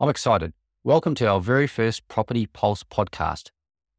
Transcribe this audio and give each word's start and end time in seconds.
I'm 0.00 0.08
excited. 0.08 0.52
Welcome 0.84 1.16
to 1.16 1.26
our 1.26 1.40
very 1.40 1.66
first 1.66 2.06
Property 2.06 2.46
Pulse 2.46 2.84
podcast. 2.84 3.50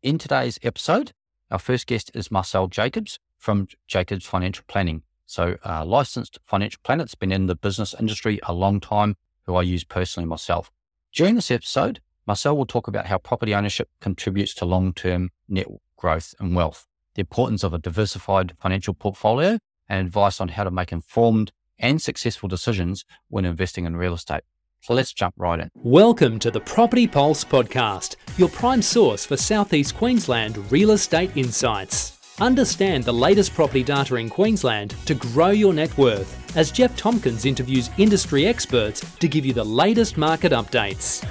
In 0.01 0.17
today's 0.17 0.57
episode, 0.63 1.11
our 1.51 1.59
first 1.59 1.87
guest 1.87 2.09
is 2.13 2.31
Marcel 2.31 2.67
Jacobs 2.67 3.19
from 3.37 3.67
Jacobs 3.85 4.25
Financial 4.25 4.63
Planning. 4.69 5.03
So, 5.25 5.57
a 5.61 5.83
licensed 5.83 6.39
financial 6.45 6.79
planner 6.85 7.03
that's 7.03 7.15
been 7.15 7.33
in 7.33 7.47
the 7.47 7.55
business 7.55 7.93
industry 7.99 8.39
a 8.43 8.53
long 8.53 8.79
time, 8.79 9.17
who 9.43 9.55
I 9.55 9.63
use 9.63 9.83
personally 9.83 10.25
myself. 10.25 10.71
During 11.11 11.35
this 11.35 11.51
episode, 11.51 11.99
Marcel 12.25 12.55
will 12.55 12.65
talk 12.65 12.87
about 12.87 13.07
how 13.07 13.17
property 13.17 13.53
ownership 13.53 13.89
contributes 13.99 14.53
to 14.53 14.65
long 14.65 14.93
term 14.93 15.31
net 15.49 15.67
growth 15.97 16.33
and 16.39 16.55
wealth, 16.55 16.87
the 17.15 17.19
importance 17.19 17.61
of 17.61 17.73
a 17.73 17.77
diversified 17.77 18.53
financial 18.57 18.93
portfolio, 18.93 19.59
and 19.89 20.07
advice 20.07 20.39
on 20.39 20.47
how 20.47 20.63
to 20.63 20.71
make 20.71 20.93
informed 20.93 21.51
and 21.77 22.01
successful 22.01 22.47
decisions 22.47 23.03
when 23.27 23.43
investing 23.43 23.83
in 23.83 23.97
real 23.97 24.13
estate. 24.13 24.43
So 24.81 24.93
let's 24.93 25.11
jump 25.11 25.35
right 25.37 25.59
in. 25.59 25.69
Welcome 25.75 26.39
to 26.39 26.49
the 26.49 26.61
Property 26.61 27.05
Pulse 27.05 27.43
podcast, 27.43 28.15
your 28.37 28.47
prime 28.47 28.81
source 28.81 29.25
for 29.25 29.35
Southeast 29.35 29.95
Queensland 29.95 30.71
real 30.71 30.91
estate 30.91 31.35
insights. 31.35 32.17
Understand 32.39 33.03
the 33.03 33.13
latest 33.13 33.53
property 33.53 33.83
data 33.83 34.15
in 34.15 34.29
Queensland 34.29 34.91
to 35.05 35.15
grow 35.15 35.49
your 35.49 35.73
net 35.73 35.95
worth 35.97 36.55
as 36.55 36.71
Geoff 36.71 36.95
Tomkins 36.95 37.45
interviews 37.45 37.89
industry 37.97 38.47
experts 38.47 39.01
to 39.17 39.27
give 39.27 39.45
you 39.45 39.51
the 39.51 39.63
latest 39.63 40.17
market 40.17 40.53
updates. 40.53 41.25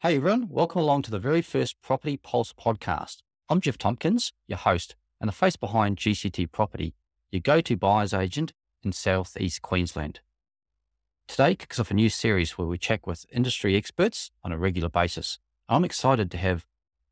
Hey 0.00 0.16
everyone, 0.16 0.48
welcome 0.48 0.80
along 0.80 1.02
to 1.02 1.10
the 1.10 1.18
very 1.18 1.42
first 1.42 1.76
Property 1.82 2.16
Pulse 2.16 2.54
podcast. 2.54 3.18
I'm 3.50 3.60
Geoff 3.60 3.76
Tomkins, 3.76 4.32
your 4.46 4.58
host, 4.58 4.96
and 5.20 5.28
the 5.28 5.32
face 5.32 5.56
behind 5.56 5.98
GCT 5.98 6.50
Property, 6.50 6.94
your 7.30 7.42
go 7.42 7.60
to 7.60 7.76
buyer's 7.76 8.14
agent 8.14 8.54
in 8.82 8.92
southeast 8.92 9.62
Queensland. 9.62 10.20
Today 11.26 11.54
kicks 11.54 11.78
off 11.78 11.90
a 11.90 11.94
new 11.94 12.08
series 12.08 12.56
where 12.56 12.66
we 12.66 12.78
check 12.78 13.06
with 13.06 13.26
industry 13.30 13.76
experts 13.76 14.30
on 14.42 14.52
a 14.52 14.58
regular 14.58 14.88
basis. 14.88 15.38
I'm 15.68 15.84
excited 15.84 16.30
to 16.30 16.38
have 16.38 16.64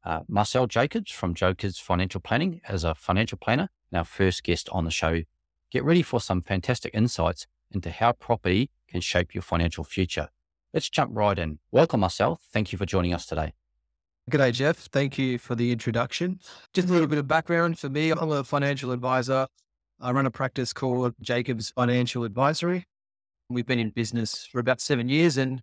uh, 0.04 0.20
Marcel 0.28 0.66
Jacobs 0.66 1.10
from 1.10 1.34
Jacobs 1.34 1.78
Financial 1.78 2.20
Planning 2.20 2.60
as 2.68 2.84
a 2.84 2.94
financial 2.94 3.36
planner, 3.36 3.68
and 3.91 3.98
our 3.98 4.04
first 4.04 4.44
guest 4.44 4.68
on 4.70 4.84
the 4.84 4.91
show. 4.91 5.22
Get 5.70 5.84
ready 5.84 6.02
for 6.02 6.20
some 6.20 6.41
fantastic 6.41 6.94
insights 6.94 7.46
into 7.70 7.91
how 7.91 8.12
property 8.12 8.70
can 8.88 9.00
shape 9.00 9.34
your 9.34 9.42
financial 9.42 9.84
future. 9.84 10.28
Let's 10.72 10.88
jump 10.88 11.10
right 11.14 11.38
in. 11.38 11.58
Welcome, 11.70 12.00
Marcel. 12.00 12.41
Thank 12.52 12.72
you 12.72 12.78
for 12.78 12.86
joining 12.86 13.12
us 13.12 13.26
today. 13.26 13.52
Good 14.30 14.38
day, 14.38 14.50
Geoff. 14.52 14.76
Thank 14.76 15.19
you 15.19 15.38
for 15.38 15.54
the 15.54 15.70
introduction. 15.70 16.41
Just 16.72 16.88
a 16.88 16.92
little 16.92 17.06
bit 17.06 17.19
of 17.19 17.28
background 17.28 17.78
for 17.78 17.88
me. 17.88 18.10
I'm 18.10 18.30
a 18.30 18.42
financial 18.42 18.92
advisor. 18.92 19.46
I 19.98 20.11
run 20.11 20.27
a 20.27 20.30
practice 20.30 20.75
called 20.75 21.14
Jacobs 21.22 21.70
Financial 21.70 22.25
Advisory. 22.25 22.84
We've 23.48 23.64
been 23.64 23.78
in 23.78 23.91
business 23.91 24.44
for 24.44 24.58
about 24.58 24.80
seven 24.80 25.08
years 25.08 25.38
and 25.38 25.62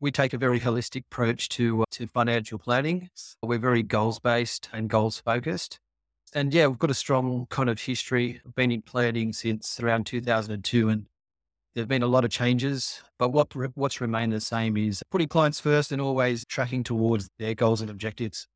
we 0.00 0.10
take 0.10 0.34
a 0.34 0.38
very 0.38 0.60
holistic 0.60 1.04
approach 1.10 1.48
to, 1.50 1.82
uh, 1.82 1.84
to 1.92 2.06
financial 2.06 2.58
planning. 2.58 3.08
We're 3.42 3.58
very 3.58 3.82
goals 3.82 4.18
based 4.18 4.68
and 4.72 4.90
goals 4.90 5.20
focused. 5.20 5.78
And 6.34 6.52
yeah, 6.52 6.66
we've 6.66 6.78
got 6.78 6.90
a 6.90 6.94
strong 6.94 7.46
kind 7.48 7.70
of 7.70 7.80
history. 7.80 8.42
I've 8.44 8.54
been 8.54 8.70
in 8.70 8.82
planning 8.82 9.32
since 9.32 9.80
around 9.80 10.04
2002 10.04 10.88
and 10.90 11.06
there 11.74 11.82
have 11.82 11.88
been 11.88 12.02
a 12.02 12.06
lot 12.06 12.24
of 12.24 12.30
changes, 12.30 13.02
but 13.18 13.30
what 13.30 13.54
what's 13.76 14.00
remained 14.00 14.32
the 14.32 14.40
same 14.40 14.76
is 14.76 15.02
putting 15.10 15.28
clients 15.28 15.58
first 15.60 15.90
and 15.90 16.02
always 16.02 16.44
tracking 16.44 16.82
towards 16.82 17.30
their 17.38 17.54
goals 17.54 17.80
and 17.80 17.88
objectives. 17.88 18.46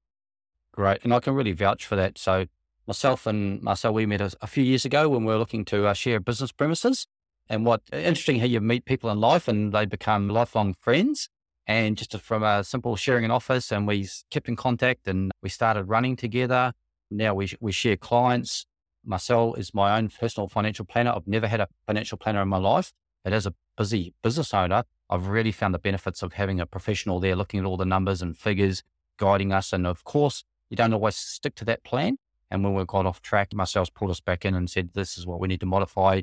Great, 0.72 1.04
and 1.04 1.14
I 1.14 1.20
can 1.20 1.34
really 1.34 1.52
vouch 1.52 1.86
for 1.86 1.94
that. 1.94 2.18
So 2.18 2.46
myself 2.86 3.26
and 3.26 3.62
Marcel, 3.62 3.94
we 3.94 4.06
met 4.06 4.20
a, 4.20 4.32
a 4.40 4.46
few 4.46 4.64
years 4.64 4.84
ago 4.84 5.08
when 5.08 5.24
we 5.24 5.32
were 5.32 5.38
looking 5.38 5.64
to 5.66 5.86
uh, 5.86 5.94
share 5.94 6.20
business 6.20 6.52
premises. 6.52 7.06
And 7.48 7.66
what 7.66 7.82
interesting 7.92 8.40
how 8.40 8.46
you 8.46 8.60
meet 8.60 8.84
people 8.84 9.10
in 9.10 9.20
life 9.20 9.48
and 9.48 9.72
they 9.72 9.84
become 9.84 10.28
lifelong 10.28 10.74
friends. 10.80 11.28
And 11.66 11.96
just 11.96 12.16
from 12.18 12.42
a 12.42 12.62
simple 12.62 12.94
sharing 12.96 13.24
an 13.24 13.30
office, 13.30 13.72
and 13.72 13.86
we 13.86 14.06
kept 14.30 14.48
in 14.48 14.56
contact 14.56 15.08
and 15.08 15.32
we 15.42 15.48
started 15.48 15.84
running 15.84 16.14
together. 16.14 16.72
Now 17.10 17.34
we 17.34 17.50
we 17.58 17.72
share 17.72 17.96
clients. 17.96 18.66
Marcel 19.04 19.54
is 19.54 19.72
my 19.72 19.96
own 19.96 20.08
personal 20.08 20.48
financial 20.48 20.84
planner. 20.84 21.12
I've 21.14 21.26
never 21.26 21.46
had 21.46 21.60
a 21.60 21.68
financial 21.86 22.18
planner 22.18 22.42
in 22.42 22.48
my 22.48 22.58
life. 22.58 22.92
But 23.22 23.32
as 23.32 23.46
a 23.46 23.54
busy 23.78 24.12
business 24.22 24.52
owner, 24.52 24.84
I've 25.08 25.28
really 25.28 25.52
found 25.52 25.74
the 25.74 25.78
benefits 25.78 26.22
of 26.22 26.34
having 26.34 26.60
a 26.60 26.66
professional 26.66 27.20
there 27.20 27.36
looking 27.36 27.60
at 27.60 27.66
all 27.66 27.78
the 27.78 27.86
numbers 27.86 28.20
and 28.20 28.36
figures, 28.36 28.82
guiding 29.18 29.52
us. 29.52 29.72
And 29.72 29.86
of 29.86 30.04
course, 30.04 30.44
you 30.68 30.76
don't 30.76 30.92
always 30.92 31.16
stick 31.16 31.54
to 31.56 31.64
that 31.66 31.82
plan. 31.84 32.18
And 32.50 32.62
when 32.62 32.74
we 32.74 32.84
got 32.84 33.06
off 33.06 33.22
track, 33.22 33.52
Marcel's 33.54 33.90
pulled 33.90 34.10
us 34.10 34.20
back 34.20 34.44
in 34.44 34.54
and 34.54 34.70
said, 34.70 34.90
this 34.92 35.18
is 35.18 35.26
what 35.26 35.40
we 35.40 35.48
need 35.48 35.60
to 35.60 35.66
modify, 35.66 36.22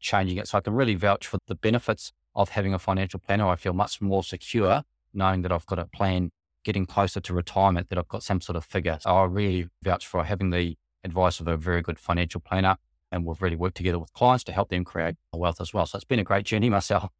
changing 0.00 0.38
it. 0.38 0.48
So 0.48 0.58
I 0.58 0.60
can 0.60 0.74
really 0.74 0.94
vouch 0.94 1.26
for 1.26 1.38
the 1.46 1.54
benefits 1.54 2.12
of 2.34 2.50
having 2.50 2.72
a 2.72 2.78
financial 2.78 3.20
planner. 3.20 3.46
I 3.48 3.56
feel 3.56 3.72
much 3.72 4.00
more 4.00 4.22
secure 4.22 4.82
knowing 5.14 5.42
that 5.42 5.52
I've 5.52 5.66
got 5.66 5.78
a 5.78 5.86
plan 5.86 6.30
getting 6.64 6.86
closer 6.86 7.20
to 7.20 7.34
retirement, 7.34 7.88
that 7.88 7.98
I've 7.98 8.08
got 8.08 8.22
some 8.22 8.40
sort 8.40 8.56
of 8.56 8.64
figure. 8.64 8.98
So 9.00 9.10
I 9.10 9.24
really 9.24 9.68
vouch 9.82 10.06
for 10.06 10.24
having 10.24 10.50
the 10.50 10.76
advice 11.04 11.40
of 11.40 11.48
a 11.48 11.56
very 11.56 11.82
good 11.82 11.98
financial 11.98 12.40
planner 12.40 12.76
and 13.10 13.26
we've 13.26 13.42
really 13.42 13.56
worked 13.56 13.76
together 13.76 13.98
with 13.98 14.12
clients 14.14 14.42
to 14.44 14.52
help 14.52 14.70
them 14.70 14.84
create 14.84 15.16
wealth 15.32 15.60
as 15.60 15.74
well. 15.74 15.84
So 15.86 15.96
it's 15.96 16.04
been 16.04 16.18
a 16.18 16.24
great 16.24 16.46
journey 16.46 16.70
myself. 16.70 17.10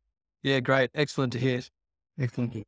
Yeah, 0.42 0.60
great. 0.60 0.90
Excellent 0.94 1.32
to 1.34 1.38
hear. 1.38 1.60
Excellent. 2.18 2.66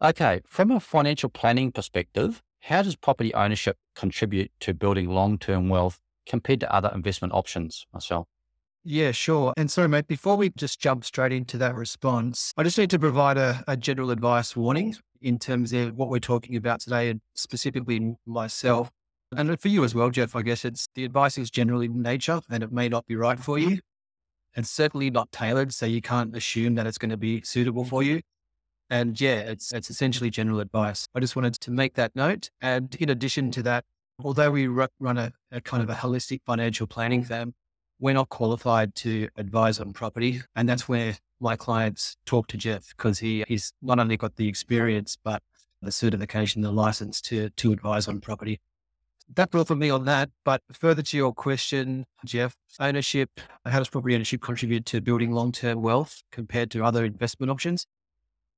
Okay. 0.00 0.40
From 0.46 0.70
a 0.70 0.80
financial 0.80 1.28
planning 1.28 1.72
perspective, 1.72 2.42
how 2.62 2.82
does 2.82 2.96
property 2.96 3.34
ownership 3.34 3.76
contribute 3.96 4.50
to 4.60 4.72
building 4.72 5.10
long 5.10 5.38
term 5.38 5.68
wealth 5.68 5.98
compared 6.26 6.60
to 6.60 6.72
other 6.72 6.90
investment 6.94 7.34
options, 7.34 7.86
Marcel? 7.92 8.28
Yeah, 8.84 9.12
sure. 9.12 9.52
And 9.56 9.70
sorry, 9.70 9.88
mate, 9.88 10.06
before 10.06 10.36
we 10.36 10.50
just 10.50 10.80
jump 10.80 11.04
straight 11.04 11.32
into 11.32 11.58
that 11.58 11.74
response, 11.74 12.52
I 12.56 12.62
just 12.62 12.78
need 12.78 12.90
to 12.90 12.98
provide 12.98 13.36
a, 13.36 13.62
a 13.68 13.76
general 13.76 14.10
advice 14.10 14.56
warning 14.56 14.96
in 15.20 15.38
terms 15.38 15.72
of 15.72 15.94
what 15.96 16.08
we're 16.08 16.18
talking 16.18 16.56
about 16.56 16.80
today, 16.80 17.10
and 17.10 17.20
specifically 17.34 18.16
myself. 18.26 18.90
And 19.36 19.60
for 19.60 19.68
you 19.68 19.84
as 19.84 19.94
well, 19.94 20.10
Geoff, 20.10 20.36
I 20.36 20.42
guess 20.42 20.64
it's 20.64 20.88
the 20.94 21.04
advice 21.04 21.38
is 21.38 21.50
generally 21.50 21.86
in 21.86 22.02
nature 22.02 22.40
and 22.50 22.62
it 22.62 22.70
may 22.70 22.88
not 22.88 23.06
be 23.06 23.16
right 23.16 23.38
for 23.38 23.58
you. 23.58 23.78
It's 24.54 24.70
certainly 24.70 25.10
not 25.10 25.32
tailored, 25.32 25.72
so 25.72 25.86
you 25.86 26.02
can't 26.02 26.36
assume 26.36 26.74
that 26.74 26.86
it's 26.86 26.98
going 26.98 27.10
to 27.10 27.16
be 27.16 27.40
suitable 27.42 27.84
for 27.84 28.02
you. 28.02 28.20
And 28.92 29.18
yeah, 29.18 29.38
it's 29.38 29.72
it's 29.72 29.88
essentially 29.88 30.28
general 30.28 30.60
advice. 30.60 31.08
I 31.14 31.20
just 31.20 31.34
wanted 31.34 31.54
to 31.54 31.70
make 31.70 31.94
that 31.94 32.14
note. 32.14 32.50
And 32.60 32.94
in 32.96 33.08
addition 33.08 33.50
to 33.52 33.62
that, 33.62 33.86
although 34.22 34.50
we 34.50 34.66
run 34.66 35.16
a, 35.16 35.32
a 35.50 35.62
kind 35.62 35.82
of 35.82 35.88
a 35.88 35.94
holistic 35.94 36.42
financial 36.44 36.86
planning 36.86 37.24
firm, 37.24 37.54
we're 37.98 38.12
not 38.12 38.28
qualified 38.28 38.94
to 38.96 39.30
advise 39.38 39.80
on 39.80 39.94
property. 39.94 40.42
And 40.54 40.68
that's 40.68 40.90
where 40.90 41.16
my 41.40 41.56
clients 41.56 42.18
talk 42.26 42.48
to 42.48 42.58
Geoff 42.58 42.88
because 42.94 43.18
he 43.18 43.44
he's 43.48 43.72
not 43.80 43.98
only 43.98 44.18
got 44.18 44.36
the 44.36 44.46
experience, 44.46 45.16
but 45.24 45.42
the 45.80 45.90
certification, 45.90 46.60
the 46.60 46.70
license 46.70 47.22
to 47.22 47.48
to 47.48 47.72
advise 47.72 48.06
on 48.08 48.20
property 48.20 48.60
that's 49.34 49.54
all 49.54 49.64
for 49.64 49.76
me 49.76 49.88
on 49.88 50.04
that. 50.04 50.28
But 50.44 50.60
further 50.72 51.00
to 51.00 51.16
your 51.16 51.32
question, 51.32 52.04
Geoff, 52.26 52.54
ownership, 52.78 53.30
how 53.64 53.78
does 53.78 53.88
property 53.88 54.14
ownership 54.14 54.42
contribute 54.42 54.84
to 54.86 55.00
building 55.00 55.32
long 55.32 55.52
term 55.52 55.80
wealth 55.80 56.22
compared 56.30 56.70
to 56.72 56.84
other 56.84 57.06
investment 57.06 57.50
options? 57.50 57.86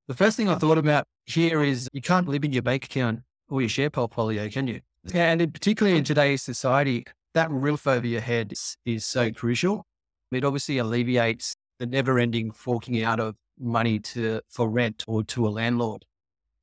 The 0.07 0.13
first 0.13 0.37
thing 0.37 0.47
I 0.49 0.55
thought 0.55 0.77
about 0.77 1.05
here 1.25 1.63
is 1.63 1.89
you 1.91 2.01
can't 2.01 2.27
live 2.27 2.43
in 2.43 2.53
your 2.53 2.61
bank 2.61 2.85
account 2.85 3.21
or 3.49 3.61
your 3.61 3.69
share 3.69 3.89
portfolio, 3.89 4.49
can 4.49 4.67
you? 4.67 4.81
Yeah, 5.05 5.31
And 5.31 5.41
in, 5.41 5.51
particularly 5.51 5.97
in 5.97 6.03
mm. 6.03 6.07
today's 6.07 6.43
society, 6.43 7.05
that 7.33 7.49
roof 7.49 7.87
over 7.87 8.05
your 8.05 8.21
head 8.21 8.51
is, 8.51 8.77
is 8.85 9.05
so 9.05 9.31
crucial. 9.31 9.85
It 10.31 10.43
obviously 10.43 10.77
alleviates 10.77 11.55
the 11.79 11.87
never 11.87 12.19
ending 12.19 12.51
forking 12.51 13.03
out 13.03 13.19
of 13.19 13.35
money 13.59 13.99
to 13.99 14.41
for 14.49 14.69
rent 14.69 15.03
or 15.07 15.23
to 15.23 15.47
a 15.47 15.49
landlord. 15.49 16.05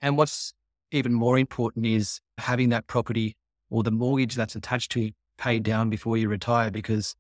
And 0.01 0.17
what's 0.17 0.53
even 0.93 1.13
more 1.13 1.39
important 1.39 1.87
is 1.87 2.21
having 2.39 2.69
that 2.69 2.87
property 2.87 3.37
or 3.71 3.83
the 3.83 3.91
mortgage 3.91 4.35
that's 4.35 4.55
attached 4.55 4.93
to 4.93 5.07
it 5.07 5.15
paid 5.39 5.63
down 5.63 5.91
before 5.91 6.17
you 6.17 6.29
retire 6.29 6.71
because 6.71 7.17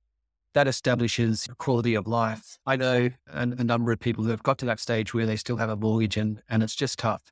that 0.55 0.69
establishes 0.69 1.49
quality 1.59 1.95
of 1.95 2.07
life. 2.07 2.59
I 2.67 2.77
know 2.77 3.11
a, 3.29 3.43
a, 3.43 3.65
number 3.65 3.93
of 3.93 4.01
people 4.01 4.23
who 4.25 4.31
have 4.31 4.43
got 4.43 4.59
to 4.59 4.67
that 4.67 4.81
stage 4.81 5.15
where 5.15 5.27
they 5.27 5.37
still 5.37 5.57
have 5.57 5.71
a 5.71 5.77
mortgage 5.77 6.17
and, 6.17 6.43
and 6.49 6.63
it's 6.63 6.75
just 6.75 6.99
tough. 6.99 7.23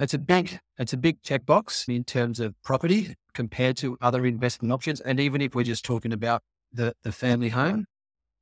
It's 0.00 0.14
a 0.14 0.18
big, 0.18 0.58
it's 0.78 0.92
a 0.92 0.96
big 0.96 1.22
checkbox 1.22 1.94
in 1.94 2.04
terms 2.04 2.40
of 2.40 2.54
property 2.62 3.14
compared 3.34 3.76
to 3.78 3.96
other 4.00 4.26
investment 4.26 4.72
options. 4.72 5.00
And 5.00 5.20
even 5.20 5.40
if 5.40 5.54
we're 5.54 5.64
just 5.64 5.84
talking 5.84 6.12
about 6.12 6.42
the, 6.72 6.94
the 7.02 7.12
family 7.12 7.48
home, 7.48 7.86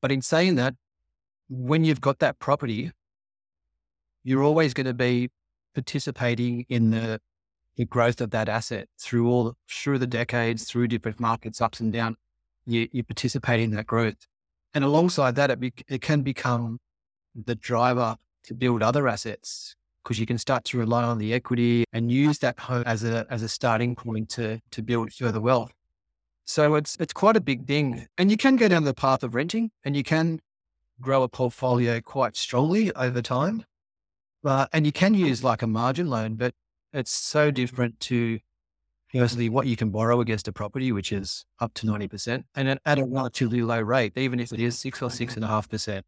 but 0.00 0.12
in 0.12 0.22
saying 0.22 0.56
that, 0.56 0.74
when 1.48 1.84
you've 1.84 2.00
got 2.00 2.18
that 2.20 2.38
property, 2.38 2.90
you're 4.22 4.42
always 4.42 4.74
going 4.74 4.86
to 4.86 4.94
be 4.94 5.30
participating 5.74 6.64
in 6.68 6.90
the 6.90 7.20
the 7.76 7.84
growth 7.84 8.20
of 8.20 8.30
that 8.30 8.48
asset 8.48 8.88
through 9.00 9.28
all 9.28 9.54
through 9.68 9.98
the 9.98 10.06
decades, 10.06 10.64
through 10.64 10.88
different 10.88 11.18
markets, 11.18 11.60
ups 11.60 11.80
and 11.80 11.92
down. 11.92 12.16
You, 12.66 12.88
you 12.92 13.02
participate 13.02 13.60
in 13.60 13.70
that 13.72 13.86
growth, 13.86 14.26
and 14.72 14.84
alongside 14.84 15.34
that, 15.36 15.50
it, 15.50 15.60
be, 15.60 15.72
it 15.88 16.00
can 16.00 16.22
become 16.22 16.78
the 17.34 17.54
driver 17.54 18.16
to 18.44 18.54
build 18.54 18.82
other 18.82 19.06
assets 19.08 19.76
because 20.02 20.18
you 20.18 20.26
can 20.26 20.38
start 20.38 20.64
to 20.64 20.78
rely 20.78 21.02
on 21.02 21.18
the 21.18 21.32
equity 21.32 21.84
and 21.92 22.12
use 22.12 22.38
that 22.38 22.58
home 22.60 22.84
as 22.86 23.04
a 23.04 23.26
as 23.30 23.42
a 23.42 23.48
starting 23.48 23.96
point 23.96 24.28
to 24.28 24.60
to 24.70 24.82
build 24.82 25.12
further 25.12 25.40
wealth. 25.40 25.72
So 26.44 26.74
it's 26.74 26.96
it's 27.00 27.12
quite 27.12 27.36
a 27.36 27.40
big 27.40 27.66
thing, 27.66 28.06
and 28.18 28.30
you 28.30 28.36
can 28.36 28.56
go 28.56 28.68
down 28.68 28.84
the 28.84 28.94
path 28.94 29.22
of 29.22 29.34
renting, 29.34 29.70
and 29.84 29.96
you 29.96 30.02
can 30.02 30.40
grow 31.00 31.22
a 31.22 31.28
portfolio 31.28 32.00
quite 32.00 32.36
strongly 32.36 32.92
over 32.94 33.22
time. 33.22 33.64
But, 34.42 34.68
and 34.72 34.84
you 34.84 34.92
can 34.92 35.14
use 35.14 35.42
like 35.42 35.62
a 35.62 35.66
margin 35.66 36.08
loan, 36.10 36.34
but 36.34 36.54
it's 36.92 37.10
so 37.10 37.50
different 37.50 37.98
to 38.00 38.38
firstly 39.14 39.48
what 39.48 39.66
you 39.66 39.76
can 39.76 39.90
borrow 39.90 40.20
against 40.20 40.48
a 40.48 40.52
property, 40.52 40.92
which 40.92 41.12
is 41.12 41.44
up 41.60 41.74
to 41.74 41.86
90%, 41.86 42.44
and 42.54 42.68
then 42.68 42.78
at 42.84 42.98
a 42.98 43.04
relatively 43.04 43.62
low 43.62 43.80
rate, 43.80 44.16
even 44.16 44.40
if 44.40 44.52
it 44.52 44.60
is 44.60 44.78
six 44.78 45.02
or 45.02 45.10
six 45.10 45.36
and 45.36 45.44
a 45.44 45.48
half 45.48 45.68
percent. 45.68 46.04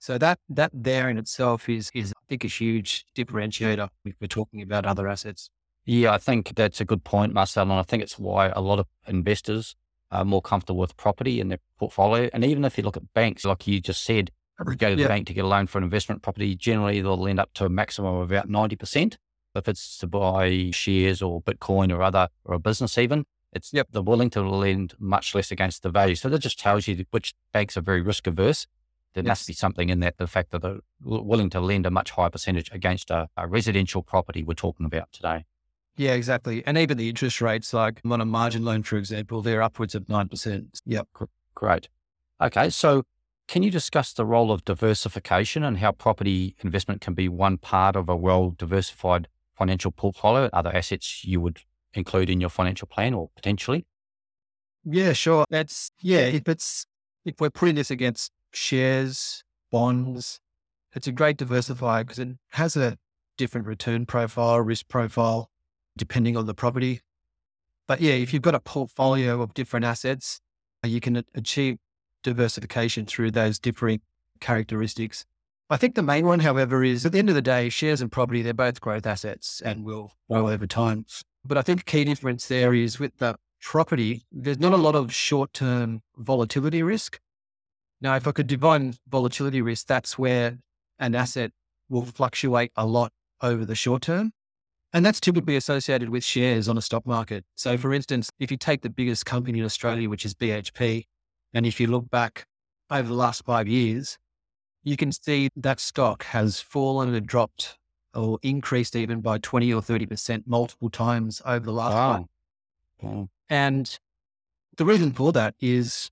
So 0.00 0.16
that 0.18 0.38
that 0.48 0.70
there 0.72 1.10
in 1.10 1.18
itself 1.18 1.68
is 1.68 1.90
is 1.92 2.12
I 2.12 2.22
think 2.28 2.44
a 2.44 2.48
huge 2.48 3.04
differentiator 3.16 3.88
if 4.04 4.14
we're 4.20 4.28
talking 4.28 4.62
about 4.62 4.86
other 4.86 5.08
assets. 5.08 5.50
Yeah, 5.84 6.12
I 6.12 6.18
think 6.18 6.54
that's 6.54 6.80
a 6.80 6.84
good 6.84 7.02
point, 7.02 7.32
Marcel. 7.32 7.62
And 7.62 7.72
I 7.72 7.82
think 7.82 8.02
it's 8.02 8.18
why 8.18 8.48
a 8.48 8.60
lot 8.60 8.78
of 8.78 8.86
investors 9.06 9.74
are 10.10 10.24
more 10.24 10.42
comfortable 10.42 10.80
with 10.80 10.96
property 10.96 11.40
in 11.40 11.48
their 11.48 11.58
portfolio. 11.78 12.28
And 12.32 12.44
even 12.44 12.64
if 12.64 12.76
you 12.76 12.84
look 12.84 12.96
at 12.96 13.12
banks, 13.14 13.44
like 13.44 13.66
you 13.66 13.80
just 13.80 14.04
said, 14.04 14.30
you 14.66 14.76
go 14.76 14.90
to 14.90 14.96
the 14.96 15.02
yeah. 15.02 15.08
bank 15.08 15.26
to 15.28 15.34
get 15.34 15.44
a 15.44 15.48
loan 15.48 15.66
for 15.66 15.78
an 15.78 15.84
investment 15.84 16.22
property, 16.22 16.54
generally 16.54 17.00
they'll 17.00 17.16
lend 17.16 17.40
up 17.40 17.52
to 17.54 17.64
a 17.64 17.68
maximum 17.68 18.16
of 18.16 18.30
about 18.30 18.48
90%. 18.48 19.16
If 19.58 19.68
it's 19.68 19.98
to 19.98 20.06
buy 20.06 20.70
shares 20.72 21.20
or 21.22 21.42
Bitcoin 21.42 21.92
or 21.92 22.02
other, 22.02 22.28
or 22.44 22.54
a 22.54 22.58
business 22.58 22.96
even, 22.98 23.24
it's 23.52 23.72
yep. 23.72 23.88
they're 23.90 24.02
willing 24.02 24.30
to 24.30 24.42
lend 24.42 24.94
much 24.98 25.34
less 25.34 25.50
against 25.50 25.82
the 25.82 25.90
value. 25.90 26.14
So 26.14 26.28
that 26.28 26.38
just 26.38 26.58
tells 26.58 26.88
you 26.88 27.04
which 27.10 27.34
banks 27.52 27.76
are 27.76 27.82
very 27.82 28.00
risk 28.00 28.26
averse 28.26 28.66
there 29.14 29.24
yes. 29.24 29.30
must 29.30 29.46
be 29.48 29.52
something 29.52 29.88
in 29.88 30.00
that, 30.00 30.18
the 30.18 30.26
fact 30.26 30.50
that 30.52 30.62
they're 30.62 30.78
willing 31.02 31.50
to 31.50 31.60
lend 31.60 31.86
a 31.86 31.90
much 31.90 32.12
higher 32.12 32.30
percentage 32.30 32.70
against 32.72 33.10
a, 33.10 33.28
a 33.36 33.46
residential 33.48 34.02
property 34.02 34.42
we're 34.44 34.54
talking 34.54 34.86
about 34.86 35.10
today. 35.12 35.44
Yeah, 35.96 36.12
exactly. 36.12 36.62
And 36.64 36.78
even 36.78 36.96
the 36.96 37.08
interest 37.08 37.40
rates, 37.40 37.74
like 37.74 38.00
on 38.08 38.20
a 38.20 38.24
margin 38.24 38.64
loan, 38.64 38.84
for 38.84 38.96
example, 38.96 39.42
they're 39.42 39.62
upwards 39.62 39.96
of 39.96 40.04
9%. 40.04 40.80
Yep. 40.86 41.08
Great. 41.54 41.88
Okay. 42.40 42.70
So, 42.70 43.02
can 43.48 43.62
you 43.62 43.70
discuss 43.70 44.12
the 44.12 44.26
role 44.26 44.52
of 44.52 44.64
diversification 44.64 45.64
and 45.64 45.78
how 45.78 45.90
property 45.90 46.54
investment 46.62 47.00
can 47.00 47.14
be 47.14 47.28
one 47.28 47.56
part 47.56 47.96
of 47.96 48.08
a 48.08 48.14
well 48.14 48.54
diversified 48.56 49.26
financial 49.58 49.90
portfolio? 49.90 50.48
Other 50.52 50.74
assets 50.74 51.24
you 51.24 51.40
would 51.40 51.60
include 51.94 52.30
in 52.30 52.40
your 52.40 52.50
financial 52.50 52.86
plan 52.86 53.14
or 53.14 53.30
potentially? 53.34 53.86
Yeah, 54.84 55.12
sure. 55.12 55.44
That's, 55.50 55.90
yeah, 56.00 56.20
if 56.20 56.48
it's, 56.48 56.86
if 57.24 57.40
we're 57.40 57.50
putting 57.50 57.74
this 57.74 57.90
against 57.90 58.32
shares, 58.52 59.42
bonds. 59.70 60.40
It's 60.94 61.06
a 61.06 61.12
great 61.12 61.36
diversifier 61.36 62.00
because 62.00 62.18
it 62.18 62.28
has 62.52 62.76
a 62.76 62.96
different 63.36 63.66
return 63.66 64.06
profile, 64.06 64.60
risk 64.60 64.88
profile, 64.88 65.50
depending 65.96 66.36
on 66.36 66.46
the 66.46 66.54
property. 66.54 67.00
But 67.86 68.00
yeah, 68.00 68.14
if 68.14 68.32
you've 68.32 68.42
got 68.42 68.54
a 68.54 68.60
portfolio 68.60 69.40
of 69.42 69.54
different 69.54 69.84
assets, 69.84 70.40
you 70.84 71.00
can 71.00 71.24
achieve 71.34 71.78
diversification 72.22 73.06
through 73.06 73.30
those 73.30 73.58
differing 73.58 74.00
characteristics. 74.40 75.24
I 75.70 75.76
think 75.76 75.94
the 75.94 76.02
main 76.02 76.24
one, 76.24 76.40
however, 76.40 76.82
is 76.82 77.04
at 77.04 77.12
the 77.12 77.18
end 77.18 77.28
of 77.28 77.34
the 77.34 77.42
day, 77.42 77.68
shares 77.68 78.00
and 78.00 78.10
property, 78.10 78.40
they're 78.40 78.54
both 78.54 78.80
growth 78.80 79.06
assets 79.06 79.60
and 79.62 79.84
will 79.84 80.12
grow 80.30 80.48
over 80.48 80.66
time. 80.66 81.04
But 81.44 81.58
I 81.58 81.62
think 81.62 81.84
key 81.84 82.04
difference 82.04 82.48
there 82.48 82.72
is 82.72 82.98
with 82.98 83.18
the 83.18 83.36
property, 83.60 84.22
there's 84.32 84.58
not 84.58 84.72
a 84.72 84.78
lot 84.78 84.94
of 84.94 85.12
short 85.12 85.52
term 85.52 86.00
volatility 86.16 86.82
risk. 86.82 87.20
Now, 88.00 88.16
if 88.16 88.26
I 88.26 88.32
could 88.32 88.46
define 88.46 88.94
volatility 89.08 89.60
risk, 89.60 89.86
that's 89.86 90.18
where 90.18 90.58
an 90.98 91.14
asset 91.14 91.52
will 91.88 92.06
fluctuate 92.06 92.72
a 92.76 92.86
lot 92.86 93.12
over 93.42 93.64
the 93.64 93.74
short 93.74 94.02
term. 94.02 94.32
And 94.92 95.04
that's 95.04 95.20
typically 95.20 95.56
associated 95.56 96.08
with 96.08 96.24
shares 96.24 96.66
on 96.66 96.78
a 96.78 96.82
stock 96.82 97.06
market. 97.06 97.44
So, 97.56 97.76
for 97.76 97.92
instance, 97.92 98.30
if 98.38 98.50
you 98.50 98.56
take 98.56 98.80
the 98.80 98.88
biggest 98.90 99.26
company 99.26 99.58
in 99.58 99.64
Australia, 99.66 100.08
which 100.08 100.24
is 100.24 100.32
BHP, 100.34 101.04
and 101.52 101.66
if 101.66 101.78
you 101.78 101.88
look 101.88 102.08
back 102.08 102.46
over 102.90 103.06
the 103.06 103.14
last 103.14 103.44
five 103.44 103.68
years, 103.68 104.16
you 104.82 104.96
can 104.96 105.12
see 105.12 105.48
that 105.56 105.80
stock 105.80 106.24
has 106.24 106.60
fallen 106.60 107.14
and 107.14 107.26
dropped 107.26 107.78
or 108.14 108.38
increased 108.42 108.96
even 108.96 109.20
by 109.20 109.38
20 109.38 109.72
or 109.72 109.80
30% 109.80 110.44
multiple 110.46 110.90
times 110.90 111.42
over 111.44 111.64
the 111.64 111.72
last 111.72 111.94
wow. 111.94 112.28
And 113.48 113.98
the 114.76 114.84
reason 114.84 115.12
for 115.12 115.32
that 115.32 115.54
is 115.60 116.10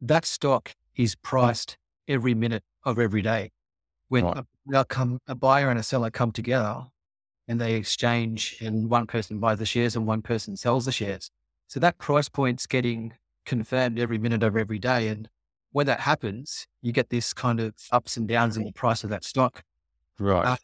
that 0.00 0.24
stock 0.24 0.74
is 0.96 1.14
priced 1.16 1.76
every 2.08 2.34
minute 2.34 2.62
of 2.84 2.98
every 2.98 3.22
day. 3.22 3.50
When 4.08 4.24
right. 4.24 4.44
a, 4.74 4.84
come, 4.84 5.20
a 5.26 5.34
buyer 5.34 5.70
and 5.70 5.78
a 5.78 5.82
seller 5.82 6.10
come 6.10 6.32
together 6.32 6.86
and 7.48 7.60
they 7.60 7.74
exchange 7.74 8.56
and 8.60 8.88
one 8.88 9.06
person 9.06 9.38
buys 9.38 9.58
the 9.58 9.66
shares 9.66 9.96
and 9.96 10.06
one 10.06 10.22
person 10.22 10.56
sells 10.56 10.84
the 10.84 10.92
shares. 10.92 11.30
So 11.68 11.80
that 11.80 11.98
price 11.98 12.28
point's 12.28 12.66
getting 12.66 13.14
confirmed 13.44 13.98
every 13.98 14.18
minute 14.18 14.42
of 14.42 14.56
every 14.56 14.78
day. 14.78 15.08
And 15.08 15.28
when 15.74 15.86
that 15.86 15.98
happens, 15.98 16.68
you 16.82 16.92
get 16.92 17.10
this 17.10 17.34
kind 17.34 17.58
of 17.58 17.74
ups 17.90 18.16
and 18.16 18.28
downs 18.28 18.56
in 18.56 18.62
the 18.62 18.70
price 18.70 19.02
of 19.02 19.10
that 19.10 19.24
stock. 19.24 19.64
Right. 20.20 20.46
Uh, 20.46 20.56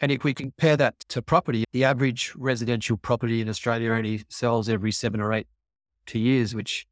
and 0.00 0.10
if 0.10 0.24
we 0.24 0.34
compare 0.34 0.76
that 0.76 0.98
to 1.10 1.22
property, 1.22 1.62
the 1.72 1.84
average 1.84 2.32
residential 2.36 2.96
property 2.96 3.40
in 3.40 3.48
Australia 3.48 3.92
only 3.92 4.24
sells 4.28 4.68
every 4.68 4.90
seven 4.90 5.20
or 5.20 5.32
eight 5.32 5.46
two 6.06 6.18
years, 6.18 6.56
which 6.56 6.88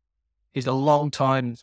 is 0.54 0.68
a 0.68 0.72
long 0.72 1.10
time 1.10 1.56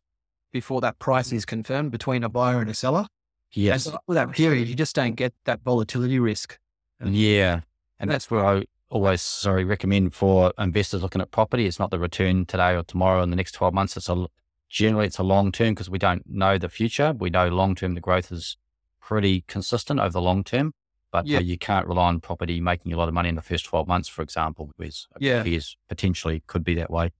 before 0.51 0.81
that 0.81 0.99
price 0.99 1.31
is 1.31 1.45
confirmed 1.45 1.91
between 1.91 2.21
a 2.21 2.27
buyer 2.27 2.59
and 2.59 2.69
a 2.69 2.73
seller. 2.73 3.07
Yes. 3.53 3.85
So 3.85 3.97
with 4.07 4.15
that 4.15 4.33
period, 4.33 4.67
you 4.67 4.75
just 4.75 4.93
don't 4.93 5.15
get 5.15 5.33
that 5.45 5.61
volatility 5.63 6.19
risk. 6.19 6.59
Yeah. 7.01 7.61
And 7.97 8.11
that's 8.11 8.29
where 8.29 8.45
I 8.45 8.65
always, 8.89 9.21
sorry, 9.21 9.63
recommend 9.63 10.13
for 10.13 10.51
investors 10.59 11.01
looking 11.01 11.21
at 11.21 11.31
property. 11.31 11.65
It's 11.65 11.79
not 11.79 11.91
the 11.91 11.99
return 11.99 12.45
today 12.45 12.75
or 12.75 12.83
tomorrow 12.83 13.23
in 13.23 13.29
the 13.29 13.37
next 13.37 13.53
12 13.53 13.73
months. 13.73 13.95
It's 13.95 14.09
a, 14.09 14.27
generally 14.69 15.07
it's 15.07 15.17
a 15.17 15.23
long 15.23 15.51
term 15.51 15.73
because 15.73 15.89
we 15.89 15.99
don't 15.99 16.23
know 16.27 16.57
the 16.57 16.69
future. 16.69 17.13
We 17.17 17.29
know 17.29 17.47
long 17.47 17.75
term, 17.75 17.93
the 17.93 18.01
growth 18.01 18.31
is 18.31 18.57
pretty 19.01 19.41
consistent 19.47 19.99
over 19.99 20.09
the 20.09 20.21
long 20.21 20.43
term, 20.43 20.73
but 21.11 21.25
yeah. 21.25 21.39
you 21.39 21.57
can't 21.57 21.87
rely 21.87 22.07
on 22.07 22.19
property 22.19 22.59
making 22.59 22.93
a 22.93 22.97
lot 22.97 23.07
of 23.07 23.13
money 23.13 23.29
in 23.29 23.35
the 23.35 23.41
first 23.41 23.65
12 23.65 23.87
months, 23.87 24.07
for 24.07 24.21
example, 24.21 24.71
whereas 24.75 25.07
yeah. 25.19 25.43
years 25.43 25.77
potentially 25.87 26.43
could 26.47 26.63
be 26.63 26.75
that 26.75 26.91
way. 26.91 27.11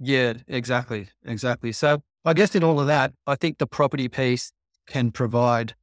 Yeah, 0.00 0.34
exactly. 0.48 1.08
Exactly. 1.24 1.72
So 1.72 2.02
I 2.24 2.32
guess 2.32 2.54
in 2.54 2.64
all 2.64 2.80
of 2.80 2.88
that, 2.88 3.12
I 3.26 3.36
think 3.36 3.58
the 3.58 3.66
property 3.66 4.08
piece 4.08 4.52
can 4.86 5.12
provide 5.12 5.74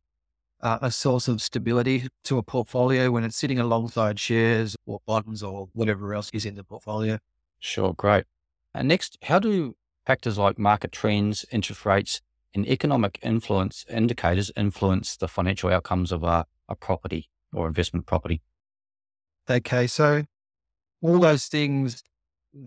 uh, 0.62 0.80
a 0.82 0.92
source 0.92 1.30
of 1.30 1.42
stability 1.42 2.08
to 2.26 2.38
a 2.38 2.44
portfolio 2.44 3.12
when 3.12 3.24
it's 3.24 3.38
sitting 3.38 3.60
alongside 3.60 4.20
shares 4.20 4.76
or 4.86 5.00
bonds 5.06 5.42
or 5.42 5.70
whatever 5.74 6.14
else 6.14 6.30
is 6.34 6.46
in 6.46 6.56
the 6.56 6.64
portfolio. 6.64 7.18
Sure, 7.60 7.94
great. 7.94 8.26
And 8.74 8.88
next, 8.88 9.18
how 9.24 9.40
do 9.40 9.76
factors 10.10 10.40
like 10.40 10.58
market 10.58 10.92
trends, 10.92 11.46
interest 11.52 11.86
rates, 11.86 12.20
and 12.56 12.68
economic 12.68 13.20
influence 13.22 13.86
indicators 13.88 14.52
influence 14.58 15.16
the 15.16 15.28
financial 15.28 15.70
outcomes 15.70 16.12
of 16.12 16.24
a, 16.24 16.48
a 16.68 16.74
property 16.74 17.30
or 17.54 17.68
investment 17.68 18.08
property? 18.08 18.42
Okay, 19.48 19.86
so 19.86 20.24
all 21.04 21.20
those 21.20 21.46
things 21.46 22.02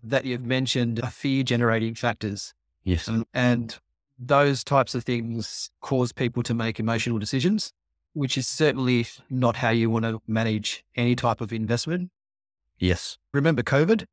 that 0.04 0.24
you've 0.24 0.46
mentioned 0.46 1.02
are 1.02 1.10
fear 1.10 1.42
generating 1.42 1.96
factors. 1.96 2.54
Yes. 2.84 3.08
And, 3.08 3.26
and 3.34 3.76
those 4.16 4.62
types 4.62 4.94
of 4.94 5.02
things 5.02 5.68
cause 5.80 6.12
people 6.12 6.44
to 6.44 6.54
make 6.54 6.78
emotional 6.78 7.18
decisions, 7.18 7.72
which 8.12 8.38
is 8.38 8.46
certainly 8.46 9.08
not 9.30 9.56
how 9.56 9.70
you 9.70 9.90
want 9.90 10.04
to 10.04 10.22
manage 10.28 10.84
any 10.94 11.16
type 11.16 11.40
of 11.40 11.52
investment. 11.52 12.12
Yes. 12.78 13.18
Remember 13.32 13.64
COVID? 13.64 14.04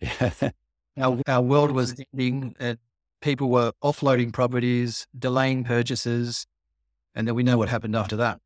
Our, 1.00 1.20
our 1.26 1.42
world 1.42 1.72
was 1.72 1.94
ending 2.12 2.54
and 2.58 2.78
people 3.20 3.50
were 3.50 3.72
offloading 3.82 4.32
properties, 4.32 5.06
delaying 5.18 5.64
purchases. 5.64 6.46
And 7.14 7.26
then 7.26 7.34
we 7.34 7.42
know 7.42 7.58
what 7.58 7.68
happened 7.68 7.96
after 7.96 8.16
that. 8.16 8.40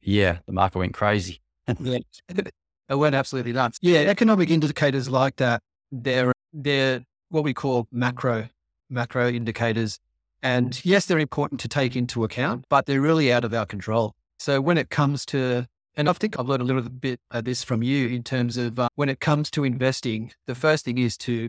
Yeah. 0.00 0.38
The 0.46 0.52
market 0.52 0.78
went 0.78 0.94
crazy. 0.94 1.40
yeah. 1.80 1.98
It 2.86 2.96
went 2.96 3.14
absolutely 3.14 3.54
nuts. 3.54 3.78
Yeah. 3.80 4.00
Economic 4.00 4.50
indicators 4.50 5.08
like 5.08 5.36
that, 5.36 5.62
they're, 5.90 6.34
they're 6.52 7.02
what 7.30 7.42
we 7.42 7.54
call 7.54 7.88
macro 7.90 8.48
macro 8.90 9.28
indicators. 9.28 9.98
And 10.42 10.82
yes, 10.84 11.06
they're 11.06 11.18
important 11.18 11.60
to 11.62 11.68
take 11.68 11.96
into 11.96 12.24
account, 12.24 12.66
but 12.68 12.86
they're 12.86 13.00
really 13.00 13.32
out 13.32 13.44
of 13.44 13.54
our 13.54 13.66
control. 13.66 14.14
So 14.38 14.60
when 14.60 14.76
it 14.76 14.90
comes 14.90 15.24
to, 15.26 15.66
and 15.96 16.08
I 16.08 16.12
think 16.12 16.38
I've 16.38 16.46
learned 16.46 16.62
a 16.62 16.66
little 16.66 16.82
bit 16.82 17.20
of 17.30 17.44
this 17.44 17.64
from 17.64 17.82
you 17.82 18.08
in 18.08 18.22
terms 18.22 18.56
of 18.56 18.78
uh, 18.78 18.88
when 18.94 19.08
it 19.08 19.20
comes 19.20 19.50
to 19.52 19.64
investing, 19.64 20.32
the 20.46 20.54
first 20.54 20.84
thing 20.84 20.98
is 20.98 21.16
to 21.18 21.48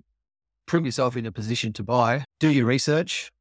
put 0.67 0.83
yourself 0.83 1.15
in 1.17 1.25
a 1.25 1.31
position 1.31 1.73
to 1.73 1.83
buy, 1.83 2.25
do 2.39 2.49
your 2.49 2.65
research, 2.65 3.31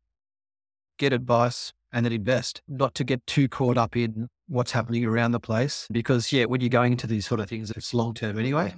get 0.98 1.12
advice, 1.12 1.72
and 1.92 2.04
then 2.04 2.12
invest, 2.12 2.60
not 2.68 2.94
to 2.94 3.04
get 3.04 3.26
too 3.26 3.48
caught 3.48 3.78
up 3.78 3.96
in 3.96 4.28
what's 4.48 4.72
happening 4.72 5.04
around 5.04 5.32
the 5.32 5.40
place. 5.40 5.86
Because, 5.90 6.32
yeah, 6.32 6.44
when 6.44 6.60
you're 6.60 6.68
going 6.68 6.92
into 6.92 7.06
these 7.06 7.26
sort 7.26 7.40
of 7.40 7.48
things, 7.48 7.70
it's 7.70 7.94
long 7.94 8.14
term 8.14 8.38
anyway. 8.38 8.74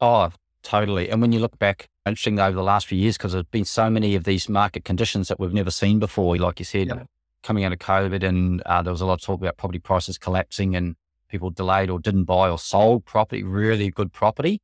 Oh, 0.00 0.30
totally. 0.62 1.10
And 1.10 1.20
when 1.20 1.32
you 1.32 1.40
look 1.40 1.58
back 1.58 1.88
interesting 2.06 2.40
over 2.40 2.54
the 2.54 2.62
last 2.62 2.86
few 2.86 2.98
years 2.98 3.16
because 3.16 3.32
there's 3.32 3.44
been 3.44 3.64
so 3.64 3.88
many 3.88 4.14
of 4.14 4.24
these 4.24 4.48
market 4.48 4.84
conditions 4.84 5.28
that 5.28 5.38
we've 5.38 5.52
never 5.52 5.70
seen 5.70 5.98
before. 5.98 6.36
Like 6.36 6.58
you 6.58 6.64
said, 6.64 6.88
yeah. 6.88 7.04
coming 7.42 7.64
out 7.64 7.72
of 7.72 7.78
COVID, 7.78 8.22
and 8.22 8.60
uh, 8.62 8.82
there 8.82 8.92
was 8.92 9.00
a 9.00 9.06
lot 9.06 9.14
of 9.14 9.22
talk 9.22 9.40
about 9.40 9.56
property 9.56 9.78
prices 9.78 10.18
collapsing 10.18 10.74
and 10.74 10.96
people 11.28 11.50
delayed 11.50 11.90
or 11.90 11.98
didn't 11.98 12.24
buy 12.24 12.48
or 12.48 12.58
sold 12.58 13.04
property, 13.04 13.42
really 13.42 13.90
good 13.90 14.12
property, 14.12 14.60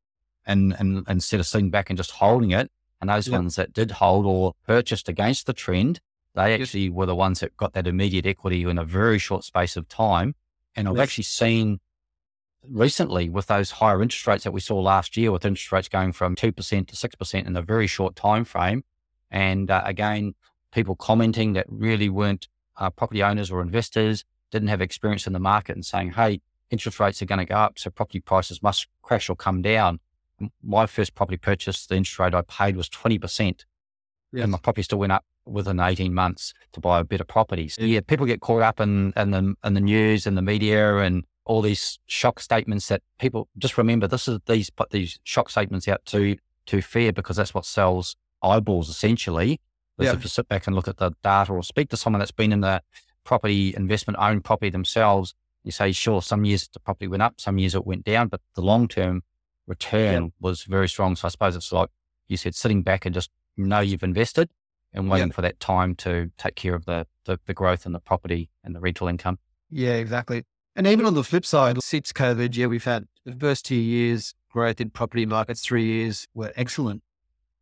and, 0.47 0.75
and, 0.79 0.99
and 0.99 1.09
instead 1.09 1.41
of 1.41 1.47
sitting 1.47 1.71
back 1.71 1.91
and 1.91 1.97
just 1.97 2.13
holding 2.13 2.51
it. 2.51 2.71
And 3.01 3.11
those 3.11 3.29
yeah. 3.29 3.37
ones 3.37 3.57
that 3.57 3.73
did 3.73 3.93
hold 3.93 4.27
or 4.27 4.55
purchased 4.67 5.09
against 5.09 5.47
the 5.47 5.53
trend 5.53 6.01
They 6.35 6.55
actually 6.55 6.91
were 6.91 7.07
the 7.07 7.15
ones 7.15 7.41
that 7.41 7.57
got 7.57 7.73
that 7.75 7.87
immediate 7.87 8.27
equity 8.27 8.63
in 8.65 8.79
a 8.79 8.85
very 8.85 9.19
short 9.19 9.45
space 9.45 9.77
of 9.77 9.89
time. 9.89 10.35
And 10.75 10.89
I've 10.89 10.97
yes. 10.97 11.03
actually 11.05 11.25
seen 11.25 11.81
recently 12.63 13.29
with 13.29 13.47
those 13.47 13.73
higher 13.73 14.03
interest 14.03 14.27
rates 14.27 14.45
that 14.45 14.53
we 14.53 14.61
saw 14.61 14.79
last 14.79 15.17
year, 15.17 15.33
with 15.33 15.45
interest 15.45 15.73
rates 15.73 15.89
going 15.89 16.13
from 16.13 16.37
2% 16.37 16.55
to 16.89 17.09
6% 17.09 17.47
in 17.47 17.57
a 17.57 17.63
very 17.63 17.87
short 17.87 18.17
time 18.17 18.45
frame. 18.45 18.85
And 19.31 19.71
uh, 19.71 19.83
again, 19.85 20.35
people 20.73 20.97
commenting 20.97 21.55
that 21.55 21.67
really 21.69 22.09
weren't 22.09 22.49
uh, 22.77 22.91
property 22.91 23.23
owners 23.23 23.51
or 23.51 23.61
investors, 23.61 24.25
didn't 24.51 24.69
have 24.69 24.81
experience 24.81 25.27
in 25.27 25.33
the 25.33 25.41
market 25.41 25.75
and 25.75 25.85
saying, 25.85 26.13
hey, 26.13 26.41
interest 26.71 27.01
rates 27.01 27.21
are 27.21 27.27
going 27.27 27.39
to 27.39 27.45
go 27.45 27.57
up, 27.57 27.79
so 27.79 27.91
property 27.91 28.21
prices 28.21 28.63
must 28.63 28.87
crash 29.03 29.29
or 29.29 29.37
come 29.37 29.63
down. 29.63 30.01
My 30.63 30.87
first 30.87 31.15
property 31.15 31.37
purchase, 31.37 31.87
the 31.87 31.97
interest 31.97 32.19
rate 32.19 32.35
I 32.35 32.43
paid 32.43 32.77
was 32.77 32.89
20%. 32.89 33.65
Yes. 34.33 34.43
And 34.43 34.53
my 34.53 34.59
property 34.59 34.83
still 34.83 34.99
went 34.99 35.13
up 35.13 35.25
within 35.47 35.81
18 35.81 36.13
months 36.13 36.53
to 36.73 36.81
buy 36.81 37.01
a 37.01 37.05
better 37.05 37.25
property. 37.25 37.69
So 37.69 37.83
yeah, 37.83 38.01
people 38.01 38.27
get 38.27 38.41
caught 38.41 38.63
up 38.63 38.81
in, 38.81 39.13
in 39.17 39.31
the 39.31 39.55
in 39.65 39.75
the 39.75 39.81
news 39.81 40.27
and 40.27 40.37
the 40.37 40.43
media 40.43 40.99
and 40.99 41.25
all 41.45 41.63
these 41.63 41.99
shock 42.07 42.41
statements 42.41 42.89
that 42.89 43.03
people 43.19 43.49
just 43.57 43.79
remember 43.79 44.07
this 44.07 44.29
is 44.29 44.39
these 44.47 44.69
put 44.69 44.91
these 44.91 45.19
shock 45.25 45.49
statements 45.49 45.89
out 45.89 46.05
to 46.05 46.37
to 46.67 46.83
fear 46.83 47.13
because 47.13 47.37
that's 47.37 47.55
what 47.55 47.65
sells 47.65 48.17
eyeballs 48.43 48.89
essentially. 48.89 49.61
Yeah. 49.99 50.13
If 50.13 50.23
you 50.23 50.29
sit 50.29 50.49
back 50.49 50.67
and 50.67 50.77
look 50.77 50.87
at 50.87 50.99
the 50.99 51.13
data 51.25 51.53
or 51.53 51.63
speak 51.65 51.89
to 51.91 51.97
someone 51.97 52.21
that's 52.21 52.31
been 52.31 52.53
in 52.53 52.61
the 52.61 52.83
property 53.25 53.75
investment 53.77 54.19
owned 54.21 54.45
property 54.45 54.71
themselves, 54.71 55.35
you 55.65 55.73
say, 55.73 55.91
sure, 55.91 56.23
some 56.23 56.45
years 56.45 56.69
the 56.73 56.79
property 56.79 57.09
went 57.09 57.23
up, 57.23 57.41
some 57.41 57.59
years 57.59 57.75
it 57.75 57.85
went 57.85 58.05
down, 58.05 58.29
but 58.29 58.41
the 58.55 58.61
long 58.61 58.87
term 58.87 59.23
return 59.69 60.25
yeah. 60.25 60.29
was 60.41 60.65
very 60.65 60.89
strong. 60.89 61.15
So 61.15 61.27
I 61.27 61.31
suppose 61.31 61.55
it's 61.55 61.71
like 61.71 61.91
you 62.27 62.37
said, 62.37 62.55
sitting 62.55 62.83
back 62.83 63.07
and 63.07 63.15
just 63.15 63.31
know 63.57 63.81
you've 63.81 64.03
invested 64.03 64.51
and 64.93 65.09
waiting 65.11 65.29
yeah. 65.29 65.35
for 65.35 65.43
that 65.43 65.61
time 65.61 65.95
to 65.97 66.31
take 66.39 66.57
care 66.57 66.75
of 66.75 66.87
the, 66.87 67.07
the, 67.25 67.39
the 67.47 67.55
growth 67.55 67.87
in 67.87 67.93
the 67.93 68.01
property 68.01 68.51
and 68.65 68.75
the 68.75 68.81
rental 68.81 69.09
income. 69.09 69.39
Yeah, 69.71 69.95
exactly. 69.95 70.45
And 70.75 70.87
even 70.87 71.07
on 71.07 71.15
the 71.15 71.25
flip 71.25 71.45
side, 71.45 71.83
since 71.83 72.13
COVID, 72.13 72.57
yeah, 72.57 72.67
we've 72.67 72.85
had 72.85 73.07
the 73.25 73.35
first 73.35 73.67
two 73.67 73.75
years 73.75 74.35
growth 74.51 74.81
in 74.81 74.91
property 74.91 75.27
markets, 75.27 75.63
three 75.63 75.85
years 75.85 76.27
were 76.35 76.53
excellent. 76.57 77.03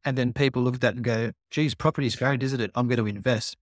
And 0.04 0.16
then 0.16 0.32
people 0.32 0.62
look 0.62 0.76
at 0.76 0.80
that 0.82 0.94
and 0.94 1.02
go, 1.02 1.32
geez, 1.50 1.74
property 1.74 2.06
is 2.06 2.14
great, 2.14 2.42
isn't 2.42 2.60
it? 2.60 2.70
I'm 2.74 2.86
going 2.86 2.98
to 2.98 3.06
invest. 3.06 3.56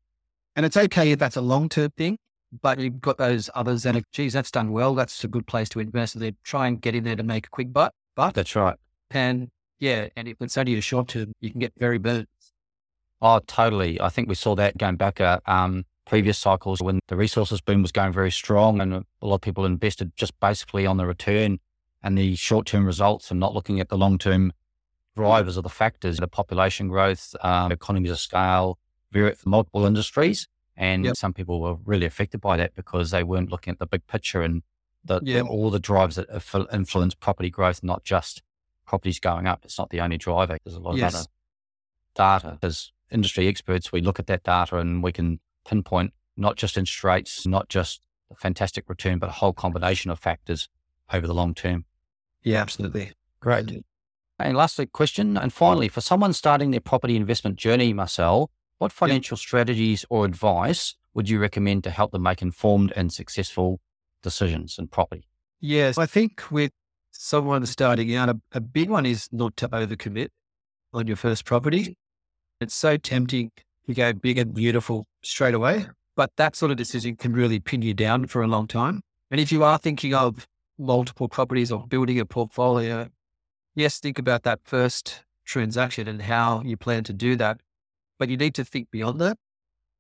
And 0.57 0.67
it's 0.67 0.77
okay 0.77 1.11
if 1.11 1.19
that's 1.19 1.37
a 1.37 1.41
long 1.41 1.69
term 1.69 1.91
thing, 1.97 2.19
but 2.61 2.79
you've 2.79 3.01
got 3.01 3.17
those 3.17 3.49
others 3.55 3.85
that 3.85 3.97
are, 3.97 4.03
geez, 4.13 4.35
that's 4.35 4.51
done 4.51 4.71
well. 4.71 4.95
That's 4.95 5.25
a 5.25 5.29
good 5.29 5.47
place 5.47 5.69
to 5.71 5.81
invest. 5.81 6.13
So 6.13 6.19
they 6.19 6.35
try 6.43 6.67
and 6.67 6.81
get 6.81 6.95
in 6.95 7.05
there 7.05 7.17
to 7.17 7.23
make 7.23 7.47
a 7.47 7.51
quick 7.51 7.73
butt. 7.73 7.93
But 8.15 8.35
that's 8.35 8.55
right. 8.55 8.77
And 9.11 9.51
yeah, 9.79 10.09
and 10.17 10.29
if 10.29 10.37
it's 10.41 10.57
only 10.57 10.75
a 10.77 10.81
short 10.81 11.09
term, 11.09 11.33
you 11.41 11.51
can 11.51 11.61
get 11.61 11.73
very 11.77 11.99
burnt. 11.99 12.29
Oh, 13.21 13.41
totally. 13.47 14.01
I 14.01 14.09
think 14.09 14.29
we 14.29 14.35
saw 14.35 14.55
that 14.57 14.77
going 14.77 14.97
back 14.97 15.21
uh, 15.21 15.41
um, 15.47 15.85
previous 16.05 16.39
cycles 16.39 16.81
when 16.81 17.01
the 17.09 17.17
resources 17.17 17.61
boom 17.61 17.83
was 17.83 17.93
going 17.93 18.13
very 18.13 18.31
strong 18.31 18.81
and 18.81 18.95
a 18.95 19.05
lot 19.23 19.37
of 19.37 19.41
people 19.41 19.65
invested 19.65 20.13
just 20.17 20.39
basically 20.41 20.87
on 20.87 20.97
the 20.97 21.07
return 21.07 21.59
and 22.03 22.19
the 22.19 22.35
short 22.37 22.67
term 22.67 22.85
results 22.85 23.31
and 23.31 23.41
not 23.41 23.55
looking 23.55 23.81
at 23.81 23.89
the 23.89 23.97
long 23.97 24.19
term 24.19 24.53
drivers 25.17 25.57
or 25.57 25.63
the 25.63 25.69
factors, 25.69 26.19
the 26.19 26.29
population 26.29 26.89
growth, 26.89 27.35
um, 27.41 27.73
economies 27.73 28.11
of 28.11 28.21
scale, 28.21 28.79
very, 29.13 29.35
multiple 29.47 29.87
industries. 29.87 30.47
And 30.77 31.05
yep. 31.05 31.17
some 31.17 31.33
people 31.33 31.61
were 31.61 31.77
really 31.85 32.05
affected 32.05 32.41
by 32.41 32.57
that 32.57 32.75
because 32.75 33.11
they 33.11 33.23
weren't 33.23 33.51
looking 33.51 33.73
at 33.73 33.79
the 33.79 33.87
big 33.87 34.07
picture 34.07 34.43
and 34.43 34.63
the, 35.05 35.21
yep. 35.23 35.45
the, 35.45 35.51
all 35.51 35.71
the 35.71 35.79
drivers 35.79 36.17
that 36.17 36.29
influence 36.73 37.15
property 37.15 37.51
growth, 37.51 37.83
not 37.83 38.05
just 38.05 38.43
properties 38.87 39.21
going 39.21 39.47
up. 39.47 39.65
It's 39.65 39.79
not 39.79 39.91
the 39.91 40.01
only 40.01 40.19
driver. 40.19 40.59
There's 40.65 40.77
a 40.77 40.81
lot 40.81 40.97
yes. 40.97 41.15
of 41.15 41.21
other 41.21 41.29
data. 42.15 42.59
As 42.63 42.93
industry 43.11 43.49
experts, 43.49 43.93
we 43.93 44.01
look 44.01 44.19
at 44.19 44.27
that 44.27 44.43
data 44.43 44.79
and 44.79 45.03
we 45.03 45.13
can 45.13 45.41
pinpoint 45.67 46.13
not 46.37 46.57
just 46.57 46.77
interest 46.77 47.05
rates, 47.05 47.47
not 47.47 47.69
just 47.69 48.01
a 48.31 48.35
fantastic 48.35 48.89
return, 48.89 49.19
but 49.19 49.29
a 49.29 49.33
whole 49.33 49.53
combination 49.53 50.11
of 50.11 50.19
factors 50.19 50.69
over 51.13 51.27
the 51.27 51.35
long 51.35 51.55
term. 51.55 51.85
Yeah, 52.43 52.61
absolutely. 52.61 53.13
Great. 53.41 53.85
And 54.39 54.57
lastly, 54.57 54.87
question. 54.87 55.37
And 55.37 55.53
finally, 55.53 55.89
for 55.89 56.01
someone 56.01 56.33
starting 56.33 56.71
their 56.71 56.81
property 56.81 57.17
investment 57.17 57.57
journey, 57.57 57.93
Marcel, 57.93 58.51
what 58.79 58.93
financial 58.93 59.37
yep. 59.37 59.41
strategies 59.41 60.05
or 60.11 60.25
advice 60.25 60.97
would 61.15 61.29
you 61.29 61.39
recommend 61.39 61.85
to 61.85 61.91
help 61.91 62.11
them 62.11 62.23
make 62.23 62.43
informed 62.43 62.93
and 62.97 63.13
successful 63.13 63.81
decisions 64.25 64.77
and 64.79 64.91
property? 64.91 65.29
Yes, 65.61 65.97
I 65.97 66.07
think 66.07 66.51
with 66.51 66.73
someone 67.13 67.65
starting 67.67 68.17
out, 68.17 68.29
a, 68.29 68.41
a 68.53 68.61
big 68.61 68.91
one 68.91 69.07
is 69.07 69.29
not 69.31 69.57
to 69.59 69.69
overcommit 69.69 70.31
on 70.93 71.07
your 71.07 71.17
first 71.17 71.45
property. 71.45 71.97
It's 72.61 72.75
so 72.75 72.97
tempting 72.97 73.53
to 73.87 73.95
go 73.95 74.13
big 74.13 74.39
and 74.39 74.53
beautiful 74.53 75.07
straight 75.23 75.55
away. 75.55 75.87
But 76.17 76.31
that 76.37 76.57
sort 76.57 76.71
of 76.71 76.77
decision 76.77 77.17
can 77.17 77.33
really 77.33 77.61
pin 77.61 77.83
you 77.83 77.95
down 77.95 78.27
for 78.27 78.43
a 78.43 78.47
long 78.47 78.67
time. 78.67 79.03
And 79.31 79.41
if 79.41 79.53
you 79.53 79.65
are 79.65 79.79
thinking 79.79 80.15
of 80.15 80.47
multiple 80.79 81.29
properties 81.29 81.71
or 81.73 81.87
building 81.87 82.19
a 82.21 82.25
portfolio, 82.25 83.09
yes, 83.75 83.99
think 83.99 84.19
about 84.19 84.45
that 84.45 84.61
first 84.65 85.23
transaction 85.45 86.09
and 86.09 86.23
how 86.23 86.63
you 86.65 86.77
plan 86.77 87.05
to 87.05 87.13
do 87.13 87.37
that. 87.37 87.61
But 88.19 88.29
you 88.29 88.37
need 88.37 88.55
to 88.55 88.65
think 88.65 88.91
beyond 88.91 89.21
that. 89.21 89.37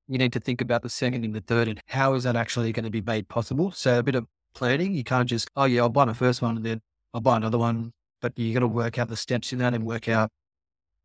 You 0.08 0.18
need 0.18 0.32
to 0.34 0.40
think 0.40 0.60
about 0.60 0.82
the 0.82 0.90
second 0.90 1.24
and 1.24 1.34
the 1.34 1.40
third 1.40 1.68
and 1.68 1.80
how 1.88 2.14
is 2.14 2.24
that 2.24 2.36
actually 2.36 2.72
going 2.72 2.84
to 2.84 2.90
be 2.90 3.00
made 3.00 3.28
possible? 3.28 3.72
So 3.72 3.98
a 3.98 4.02
bit 4.02 4.14
of 4.14 4.26
planning. 4.54 4.94
You 4.94 5.04
can't 5.04 5.28
just, 5.28 5.48
oh 5.56 5.64
yeah, 5.64 5.82
I'll 5.82 5.88
buy 5.88 6.04
the 6.04 6.14
first 6.14 6.42
one 6.42 6.56
and 6.56 6.64
then 6.64 6.80
I'll 7.12 7.20
buy 7.20 7.36
another 7.36 7.58
one. 7.58 7.92
But 8.20 8.38
you 8.38 8.52
got 8.54 8.60
to 8.60 8.68
work 8.68 8.98
out 8.98 9.08
the 9.08 9.16
steps 9.16 9.52
in 9.52 9.58
that 9.58 9.74
and 9.74 9.84
work 9.84 10.08
out 10.08 10.30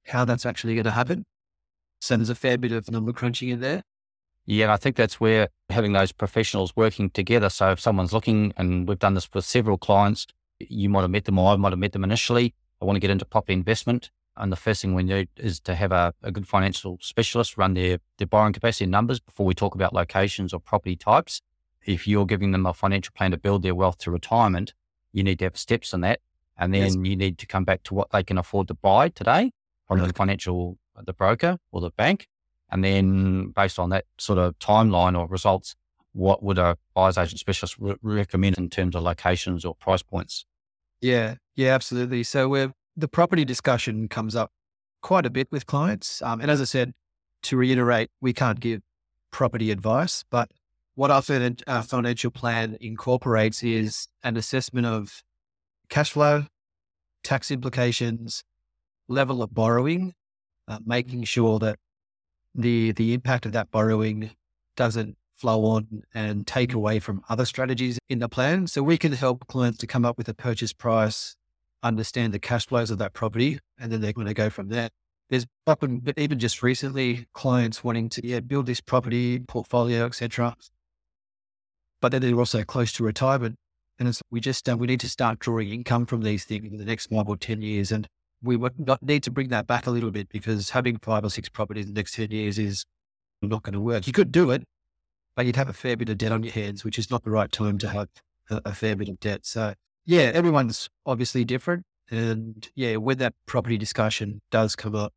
how 0.06 0.26
that's 0.26 0.46
actually 0.46 0.76
going 0.76 0.86
to 0.86 0.92
happen. 0.92 1.26
So 2.02 2.16
there's 2.16 2.30
a 2.30 2.36
fair 2.36 2.58
bit 2.58 2.72
of 2.72 2.90
number 2.90 3.14
crunching 3.14 3.50
in 3.50 3.60
there. 3.60 3.84
Yeah, 4.46 4.74
I 4.74 4.78
think 4.78 4.96
that's 4.96 5.20
where 5.20 5.50
having 5.70 5.94
those 5.94 6.12
professionals 6.12 6.76
working 6.76 7.10
together. 7.10 7.50
So 7.50 7.72
if 7.72 7.80
someone's 7.80 8.14
looking, 8.14 8.54
and 8.58 8.88
we've 8.88 8.98
done 8.98 9.14
this 9.14 9.30
with 9.34 9.46
several 9.46 9.78
clients, 9.78 10.26
you 10.60 10.90
might 10.90 11.02
have 11.02 11.12
met 11.12 11.26
them 11.26 11.38
or 11.38 11.54
I 11.54 11.56
might 11.56 11.72
have 11.72 11.80
met 11.80 11.92
them 11.92 12.04
initially. 12.04 12.56
I 12.82 12.86
want 12.86 12.96
to 12.96 13.00
get 13.00 13.12
into 13.12 13.26
property 13.26 13.54
investment. 13.54 14.12
And 14.40 14.52
the 14.52 14.56
first 14.56 14.82
thing 14.82 14.96
we 14.96 15.04
need 15.04 15.30
is 15.36 15.60
to 15.62 15.76
have 15.76 15.92
a, 15.92 16.14
a 16.24 16.32
good 16.32 16.48
financial 16.48 16.98
specialist 17.02 17.58
run 17.58 17.74
their, 17.74 18.00
their 18.18 18.28
borrowing 18.28 18.54
capacity 18.54 18.86
numbers 18.86 19.20
before 19.20 19.46
we 19.46 19.54
talk 19.54 19.76
about 19.76 19.94
locations 19.94 20.54
or 20.54 20.60
property 20.60 20.96
types. 20.96 21.42
If 21.86 22.08
you're 22.08 22.26
giving 22.26 22.52
them 22.52 22.66
a 22.66 22.74
financial 22.74 23.14
plan 23.16 23.32
to 23.32 23.38
build 23.38 23.64
their 23.64 23.76
wealth 23.76 23.98
to 24.00 24.12
retirement, 24.12 24.74
you 25.12 25.24
need 25.24 25.40
to 25.40 25.46
have 25.46 25.58
steps 25.58 25.94
in 25.94 26.02
that. 26.02 26.22
And 26.58 26.74
then 26.74 26.84
yes. 26.84 26.96
you 26.96 27.16
need 27.16 27.38
to 27.38 27.46
come 27.46 27.66
back 27.66 27.84
to 27.84 27.94
what 27.94 28.12
they 28.12 28.24
can 28.24 28.38
afford 28.38 28.68
to 28.70 28.74
buy 28.74 29.10
today 29.10 29.52
from 29.88 30.00
the 30.00 30.14
financial 30.14 30.78
the 31.06 31.14
broker 31.14 31.58
or 31.72 31.82
the 31.82 31.92
bank. 31.92 32.28
And 32.72 32.84
then 32.84 33.50
based 33.50 33.80
on 33.80 33.90
that 33.90 34.06
sort 34.18 34.40
of 34.40 34.58
timeline 34.60 35.18
or 35.18 35.28
results, 35.28 35.76
what 36.14 36.44
would 36.44 36.58
a 36.58 36.78
buyer's 36.94 37.18
agent 37.18 37.40
specialist 37.40 37.78
re- 37.80 37.96
recommend 38.02 38.58
in 38.58 38.70
terms 38.70 38.96
of 38.96 39.04
locations 39.04 39.66
or 39.66 39.76
price 39.76 40.04
points? 40.04 40.46
Yeah, 41.02 41.36
yeah, 41.56 41.74
absolutely. 41.74 42.24
So 42.24 42.50
we're, 42.50 42.74
the 43.00 43.08
property 43.08 43.46
discussion 43.46 44.08
comes 44.08 44.36
up 44.36 44.52
quite 45.02 45.26
a 45.26 45.30
bit 45.30 45.48
with 45.52 45.66
clients. 45.66 46.22
Um, 46.22 46.42
and 46.42 46.52
as 46.52 46.62
I 46.62 46.66
said, 46.66 46.94
to 47.44 47.58
reiterate, 47.58 48.10
we 48.22 48.34
can't 48.34 48.60
give 48.60 48.82
property 49.32 49.72
advice, 49.72 50.24
but 50.30 50.50
what 50.96 51.12
our, 51.12 51.24
our 51.68 51.84
financial 51.84 52.32
plan 52.32 52.78
incorporates 52.82 53.64
is 53.64 54.08
an 54.24 54.36
assessment 54.36 54.86
of 54.86 55.24
cash 55.88 56.12
flow, 56.12 56.46
tax 57.24 57.52
implications, 57.52 58.44
level 59.08 59.42
of 59.42 59.54
borrowing, 59.54 60.14
uh, 60.68 60.80
making 60.86 61.24
sure 61.24 61.60
that 61.60 61.80
the 62.56 62.92
the 62.94 63.14
impact 63.14 63.46
of 63.46 63.52
that 63.54 63.72
borrowing 63.72 64.32
doesn't 64.76 65.16
flow 65.38 65.64
on 65.64 66.04
and 66.14 66.46
take 66.46 66.74
away 66.74 67.00
from 67.00 67.22
other 67.30 67.46
strategies 67.46 67.98
in 68.10 68.20
the 68.20 68.28
plan. 68.28 68.68
So 68.68 68.84
we 68.84 68.98
can 68.98 69.14
help 69.14 69.48
clients 69.48 69.78
to 69.80 69.88
come 69.88 70.04
up 70.04 70.18
with 70.18 70.28
a 70.28 70.34
purchase 70.34 70.74
price, 70.74 71.36
understand 71.84 72.34
the 72.34 72.40
cash 72.40 72.68
flows 72.68 72.92
of 72.92 72.98
that 73.00 73.14
property, 73.14 73.60
and 73.78 73.92
then 73.92 74.02
they're 74.02 74.14
going 74.14 74.28
to 74.28 74.34
go 74.34 74.50
from 74.50 74.70
there. 74.70 74.90
There's 75.30 75.46
often, 75.68 76.00
but 76.00 76.18
even 76.18 76.40
just 76.40 76.64
recently, 76.64 77.28
clients 77.34 77.84
wanting 77.84 78.10
to 78.10 78.26
yeah 78.26 78.40
build 78.40 78.66
this 78.66 78.82
property 78.82 79.40
portfolio, 79.40 80.06
etc. 80.06 80.56
But 82.02 82.12
then 82.12 82.22
they're 82.22 82.40
also 82.40 82.64
close 82.64 82.92
to 82.94 83.04
retirement, 83.04 83.56
and 84.00 84.18
we 84.32 84.40
just 84.40 84.68
uh, 84.68 84.78
we 84.78 84.88
need 84.88 85.00
to 85.02 85.10
start 85.10 85.40
drawing 85.40 85.70
income 85.70 86.06
from 86.06 86.22
these 86.22 86.46
things 86.46 86.72
in 86.72 86.78
the 86.78 86.86
next 86.86 87.08
five 87.08 87.28
or 87.28 87.38
ten 87.38 87.62
years. 87.62 87.92
And 87.92 88.08
we 88.42 88.58
need 89.02 89.24
to 89.24 89.32
bring 89.32 89.50
that 89.50 89.68
back 89.68 89.88
a 89.88 89.92
little 89.92 90.12
bit 90.12 90.30
because 90.30 90.70
having 90.70 90.98
five 91.00 91.24
or 91.24 91.30
six 91.30 91.50
properties 91.50 91.86
in 91.86 91.94
the 91.94 92.00
next 92.00 92.14
10 92.16 92.32
years 92.32 92.58
is 92.58 92.86
not 93.42 93.64
going 93.64 93.74
to 93.74 93.82
work. 93.82 94.08
You 94.08 94.14
could 94.14 94.32
do 94.32 94.52
it, 94.52 94.64
but 95.36 95.46
you'd 95.46 95.56
have 95.56 95.70
a 95.70 95.74
fair 95.74 95.98
bit 95.98 96.10
of 96.10 96.18
debt 96.18 96.32
on 96.32 96.44
your 96.44 96.54
hands, 96.54 96.84
which 96.84 96.98
is 96.98 97.12
not 97.12 97.24
the 97.24 97.32
right 97.32 97.52
time 97.52 97.78
to 97.80 97.90
have 97.90 98.08
a, 98.50 98.62
a 98.66 98.74
fair 98.74 98.96
bit 98.96 99.10
of 99.10 99.20
debt. 99.20 99.46
So, 99.46 99.74
yeah, 100.06 100.32
everyone's 100.34 100.90
obviously 101.06 101.46
different. 101.46 101.86
And 102.12 102.68
yeah, 102.76 102.96
when 102.96 103.20
that 103.20 103.34
property 103.46 103.78
discussion 103.78 104.42
does 104.50 104.76
come 104.76 104.96
up, 104.96 105.14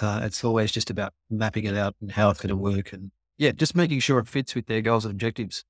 uh, 0.00 0.20
it's 0.22 0.44
always 0.44 0.70
just 0.72 0.90
about 0.90 1.12
mapping 1.30 1.64
it 1.64 1.76
out 1.76 1.96
and 2.00 2.12
how 2.12 2.30
it's 2.30 2.40
going 2.40 2.50
to 2.50 2.56
work. 2.56 2.92
And 2.92 3.10
yeah, 3.36 3.50
just 3.50 3.74
making 3.74 4.00
sure 4.00 4.18
it 4.20 4.28
fits 4.28 4.54
with 4.54 4.66
their 4.66 4.80
goals 4.80 5.04
and 5.04 5.12
objectives. 5.12 5.64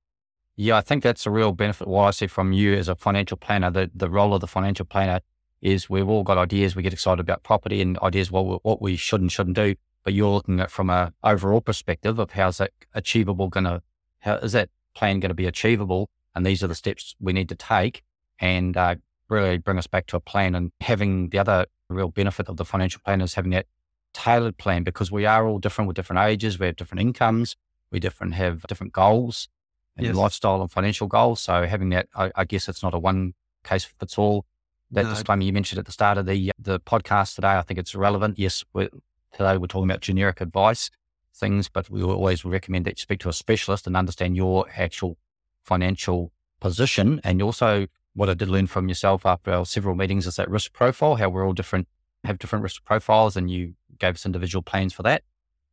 Yeah, 0.56 0.76
I 0.76 0.82
think 0.82 1.02
that's 1.02 1.26
a 1.26 1.30
real 1.30 1.52
benefit. 1.52 1.88
What 1.88 2.04
I 2.04 2.10
see 2.10 2.26
from 2.26 2.52
you 2.52 2.74
as 2.74 2.88
a 2.88 2.94
financial 2.94 3.36
planner, 3.36 3.70
the, 3.70 3.90
the 3.94 4.10
role 4.10 4.34
of 4.34 4.40
the 4.40 4.46
financial 4.46 4.84
planner 4.84 5.20
is 5.62 5.88
we've 5.88 6.08
all 6.08 6.22
got 6.22 6.38
ideas. 6.38 6.76
We 6.76 6.82
get 6.82 6.92
excited 6.92 7.20
about 7.20 7.42
property 7.42 7.80
and 7.80 7.98
ideas 7.98 8.30
what 8.30 8.46
we, 8.46 8.56
what 8.62 8.82
we 8.82 8.96
should 8.96 9.20
and 9.20 9.32
shouldn't 9.32 9.56
do. 9.56 9.74
but 10.04 10.12
you're 10.12 10.28
looking 10.28 10.60
at 10.60 10.70
from 10.70 10.90
a 10.90 11.12
overall 11.24 11.62
perspective 11.62 12.18
of 12.18 12.32
how's 12.32 12.58
that 12.58 12.70
achievable 12.92 13.48
going 13.48 13.64
to, 13.64 13.82
how 14.20 14.34
is 14.36 14.52
that 14.52 14.68
plan 14.94 15.18
going 15.18 15.30
to 15.30 15.34
be 15.34 15.46
achievable? 15.46 16.10
And 16.34 16.44
these 16.44 16.62
are 16.62 16.68
the 16.68 16.74
steps 16.74 17.16
we 17.18 17.32
need 17.32 17.48
to 17.48 17.56
take 17.56 18.02
and 18.40 18.76
uh, 18.76 18.96
really 19.28 19.58
bring 19.58 19.78
us 19.78 19.86
back 19.86 20.06
to 20.06 20.16
a 20.16 20.20
plan 20.20 20.54
and 20.54 20.72
having 20.80 21.30
the 21.30 21.38
other 21.38 21.66
real 21.88 22.08
benefit 22.08 22.48
of 22.48 22.56
the 22.56 22.64
financial 22.64 23.00
plan 23.04 23.20
is 23.20 23.34
having 23.34 23.52
that 23.52 23.66
tailored 24.12 24.56
plan 24.56 24.82
because 24.82 25.10
we 25.10 25.26
are 25.26 25.46
all 25.46 25.58
different 25.58 25.88
with 25.88 25.96
different 25.96 26.20
ages, 26.20 26.58
we 26.58 26.66
have 26.66 26.76
different 26.76 27.00
incomes, 27.00 27.56
we 27.90 28.00
different 28.00 28.34
have 28.34 28.62
different 28.66 28.92
goals 28.92 29.48
and 29.96 30.06
yes. 30.06 30.14
lifestyle 30.14 30.60
and 30.60 30.70
financial 30.70 31.06
goals. 31.06 31.40
So 31.40 31.66
having 31.66 31.90
that, 31.90 32.08
I, 32.14 32.30
I, 32.34 32.44
guess 32.44 32.68
it's 32.68 32.82
not 32.82 32.94
a 32.94 32.98
one 32.98 33.34
case 33.62 33.84
fits 33.84 34.18
all. 34.18 34.44
That 34.90 35.04
no. 35.04 35.10
disclaimer 35.10 35.42
you 35.42 35.52
mentioned 35.52 35.78
at 35.78 35.86
the 35.86 35.92
start 35.92 36.18
of 36.18 36.26
the 36.26 36.52
the 36.58 36.78
podcast 36.78 37.34
today, 37.34 37.56
I 37.56 37.62
think 37.62 37.78
it's 37.78 37.94
relevant. 37.94 38.38
Yes, 38.38 38.64
we're, 38.72 38.90
today 39.32 39.56
we're 39.56 39.66
talking 39.66 39.90
about 39.90 40.00
generic 40.00 40.40
advice 40.40 40.90
things, 41.34 41.68
but 41.68 41.90
we 41.90 42.02
always 42.02 42.44
recommend 42.44 42.84
that 42.84 42.98
you 42.98 43.02
speak 43.02 43.20
to 43.20 43.28
a 43.28 43.32
specialist 43.32 43.86
and 43.86 43.96
understand 43.96 44.36
your 44.36 44.66
actual 44.76 45.18
financial 45.64 46.30
position. 46.60 47.20
And 47.24 47.42
also, 47.42 47.86
what 48.14 48.30
I 48.30 48.34
did 48.34 48.48
learn 48.48 48.66
from 48.66 48.88
yourself 48.88 49.26
after 49.26 49.52
our 49.52 49.66
several 49.66 49.94
meetings 49.94 50.26
is 50.26 50.36
that 50.36 50.48
risk 50.48 50.72
profile, 50.72 51.16
how 51.16 51.28
we're 51.28 51.46
all 51.46 51.52
different, 51.52 51.88
have 52.24 52.38
different 52.38 52.62
risk 52.62 52.84
profiles, 52.84 53.36
and 53.36 53.50
you 53.50 53.74
gave 53.98 54.14
us 54.14 54.24
individual 54.24 54.62
plans 54.62 54.92
for 54.92 55.02
that. 55.02 55.22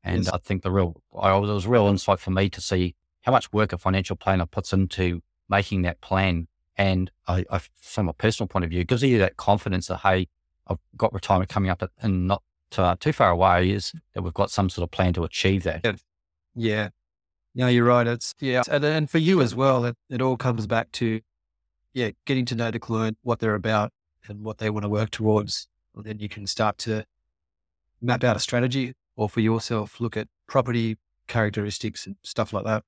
And 0.03 0.25
yes. 0.25 0.33
I 0.33 0.37
think 0.39 0.63
the 0.63 0.71
real, 0.71 1.01
I, 1.17 1.35
it 1.35 1.39
was 1.39 1.65
a 1.65 1.69
real 1.69 1.87
insight 1.87 2.19
for 2.19 2.31
me 2.31 2.49
to 2.49 2.59
see 2.59 2.95
how 3.21 3.31
much 3.31 3.53
work 3.53 3.71
a 3.71 3.77
financial 3.77 4.15
planner 4.15 4.47
puts 4.47 4.73
into 4.73 5.21
making 5.47 5.83
that 5.83 6.01
plan. 6.01 6.47
And 6.75 7.11
I, 7.27 7.45
I, 7.51 7.59
from 7.79 8.09
a 8.09 8.13
personal 8.13 8.47
point 8.47 8.65
of 8.65 8.71
view, 8.71 8.81
it 8.81 8.87
gives 8.87 9.03
you 9.03 9.19
that 9.19 9.37
confidence 9.37 9.87
that, 9.87 9.97
hey, 9.97 10.27
I've 10.67 10.79
got 10.97 11.13
retirement 11.13 11.49
coming 11.49 11.69
up 11.69 11.83
and 12.01 12.27
not 12.27 12.41
uh, 12.77 12.95
too 12.99 13.13
far 13.13 13.29
away 13.29 13.69
is 13.69 13.93
that 14.15 14.23
we've 14.23 14.33
got 14.33 14.49
some 14.49 14.69
sort 14.69 14.83
of 14.83 14.91
plan 14.91 15.13
to 15.13 15.23
achieve 15.23 15.63
that. 15.63 15.81
Yeah. 15.83 15.93
Yeah. 16.55 16.89
No, 17.53 17.67
you're 17.67 17.85
right. 17.85 18.07
It's, 18.07 18.33
yeah. 18.39 18.63
And, 18.71 18.83
and 18.83 19.09
for 19.09 19.19
you 19.19 19.41
as 19.41 19.53
well, 19.53 19.85
it, 19.85 19.97
it 20.09 20.21
all 20.21 20.37
comes 20.37 20.65
back 20.65 20.91
to, 20.93 21.21
yeah, 21.93 22.11
getting 22.25 22.45
to 22.45 22.55
know 22.55 22.71
the 22.71 22.79
client, 22.79 23.17
what 23.21 23.39
they're 23.39 23.55
about 23.55 23.91
and 24.27 24.43
what 24.43 24.57
they 24.59 24.69
want 24.69 24.83
to 24.83 24.89
work 24.89 25.09
towards. 25.09 25.67
And 25.95 26.05
then 26.05 26.19
you 26.19 26.29
can 26.29 26.47
start 26.47 26.77
to 26.79 27.05
map 28.01 28.23
out 28.23 28.35
a 28.35 28.39
strategy 28.39 28.93
or 29.15 29.29
for 29.29 29.41
yourself, 29.41 29.99
look 29.99 30.15
at 30.17 30.27
property 30.47 30.97
characteristics 31.27 32.05
and 32.05 32.15
stuff 32.23 32.53
like 32.53 32.65
that. 32.65 32.83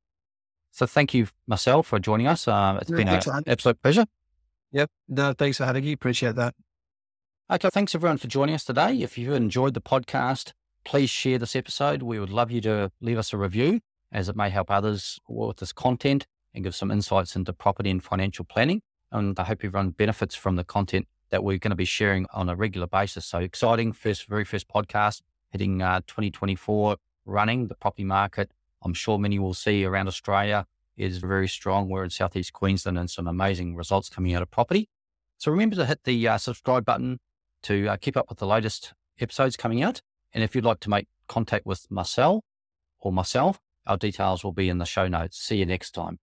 So 0.72 0.86
thank 0.86 1.14
you, 1.14 1.28
Marcel, 1.46 1.84
for 1.84 2.00
joining 2.00 2.28
us. 2.28 2.48
Uh, 2.48 2.80
it's 2.82 2.90
been 2.90 3.08
an 3.08 3.44
absolute 3.46 3.82
pleasure. 3.82 4.06
Yep. 4.72 4.90
No, 5.08 5.34
thanks 5.34 5.58
for 5.58 5.66
having 5.66 5.86
me. 5.86 5.92
Appreciate 5.92 6.36
that. 6.36 6.56
Okay. 7.52 7.70
Thanks 7.70 7.94
everyone 7.94 8.18
for 8.18 8.28
joining 8.28 8.56
us 8.56 8.64
today. 8.64 8.96
If 9.02 9.18
you 9.18 9.34
enjoyed 9.34 9.76
the 9.76 9.82
podcast, 9.82 10.54
please 10.84 11.12
share 11.12 11.38
this 11.38 11.56
episode. 11.56 12.02
We 12.02 12.20
would 12.20 12.32
love 12.32 12.50
you 12.50 12.60
to 12.62 12.92
leave 13.00 13.20
us 13.20 13.34
a 13.34 13.38
review 13.38 13.82
as 14.12 14.30
it 14.30 14.36
may 14.36 14.50
help 14.50 14.72
others 14.72 15.20
with 15.28 15.58
this 15.58 15.74
content 15.74 16.26
and 16.56 16.64
give 16.64 16.76
some 16.76 16.90
insights 16.90 17.36
into 17.36 17.54
property 17.54 17.92
and 17.92 18.04
financial 18.04 18.46
planning. 18.46 18.82
And 19.14 19.40
I 19.40 19.44
hope 19.44 19.64
everyone 19.64 19.92
benefits 19.92 20.36
from 20.36 20.58
the 20.58 20.64
content 20.64 21.08
that 21.30 21.44
we're 21.44 21.58
going 21.58 21.72
to 21.72 21.76
be 21.76 21.86
sharing 21.86 22.26
on 22.34 22.50
a 22.50 22.56
regular 22.56 22.88
basis. 22.88 23.26
So 23.26 23.40
exciting 23.40 23.94
first, 23.94 24.28
very 24.28 24.44
first 24.44 24.68
podcast 24.68 25.22
hitting 25.52 25.82
uh, 25.82 26.02
2024 26.08 26.98
running 27.26 27.68
the 27.68 27.76
property 27.76 28.04
market 28.04 28.52
I'm 28.84 28.94
sure 28.94 29.18
many 29.18 29.40
will 29.40 29.54
see 29.54 29.86
around 29.86 30.08
Australia 30.08 30.66
is 30.98 31.18
very 31.18 31.48
strong. 31.48 31.90
We're 31.90 32.04
in 32.04 32.10
Southeast 32.10 32.54
Queensland 32.54 32.98
and 32.98 33.10
some 33.10 33.28
amazing 33.28 33.76
results 33.76 34.10
coming 34.10 34.34
out 34.36 34.42
of 34.42 34.52
property. 34.52 34.90
So 35.38 35.52
remember 35.52 35.76
to 35.78 35.86
hit 35.86 36.04
the 36.04 36.28
uh, 36.28 36.38
subscribe 36.38 36.86
button 36.86 37.20
to 37.64 37.88
uh, 37.88 37.98
keep 37.98 38.18
up 38.18 38.30
with 38.30 38.40
the 38.40 38.46
latest 38.46 38.94
episodes 39.20 39.58
coming 39.58 39.82
out. 39.82 40.02
And 40.34 40.44
if 40.44 40.54
you'd 40.54 40.66
like 40.66 40.82
to 40.82 40.90
make 40.90 41.08
contact 41.28 41.66
with 41.66 41.90
Marcel 41.90 42.44
or 43.00 43.12
myself, 43.12 43.60
our 43.88 43.98
details 43.98 44.44
will 44.44 44.54
be 44.54 44.70
in 44.70 44.78
the 44.78 44.86
show 44.86 45.08
notes. 45.08 45.38
See 45.38 45.58
you 45.58 45.66
next 45.66 45.92
time. 45.92 46.20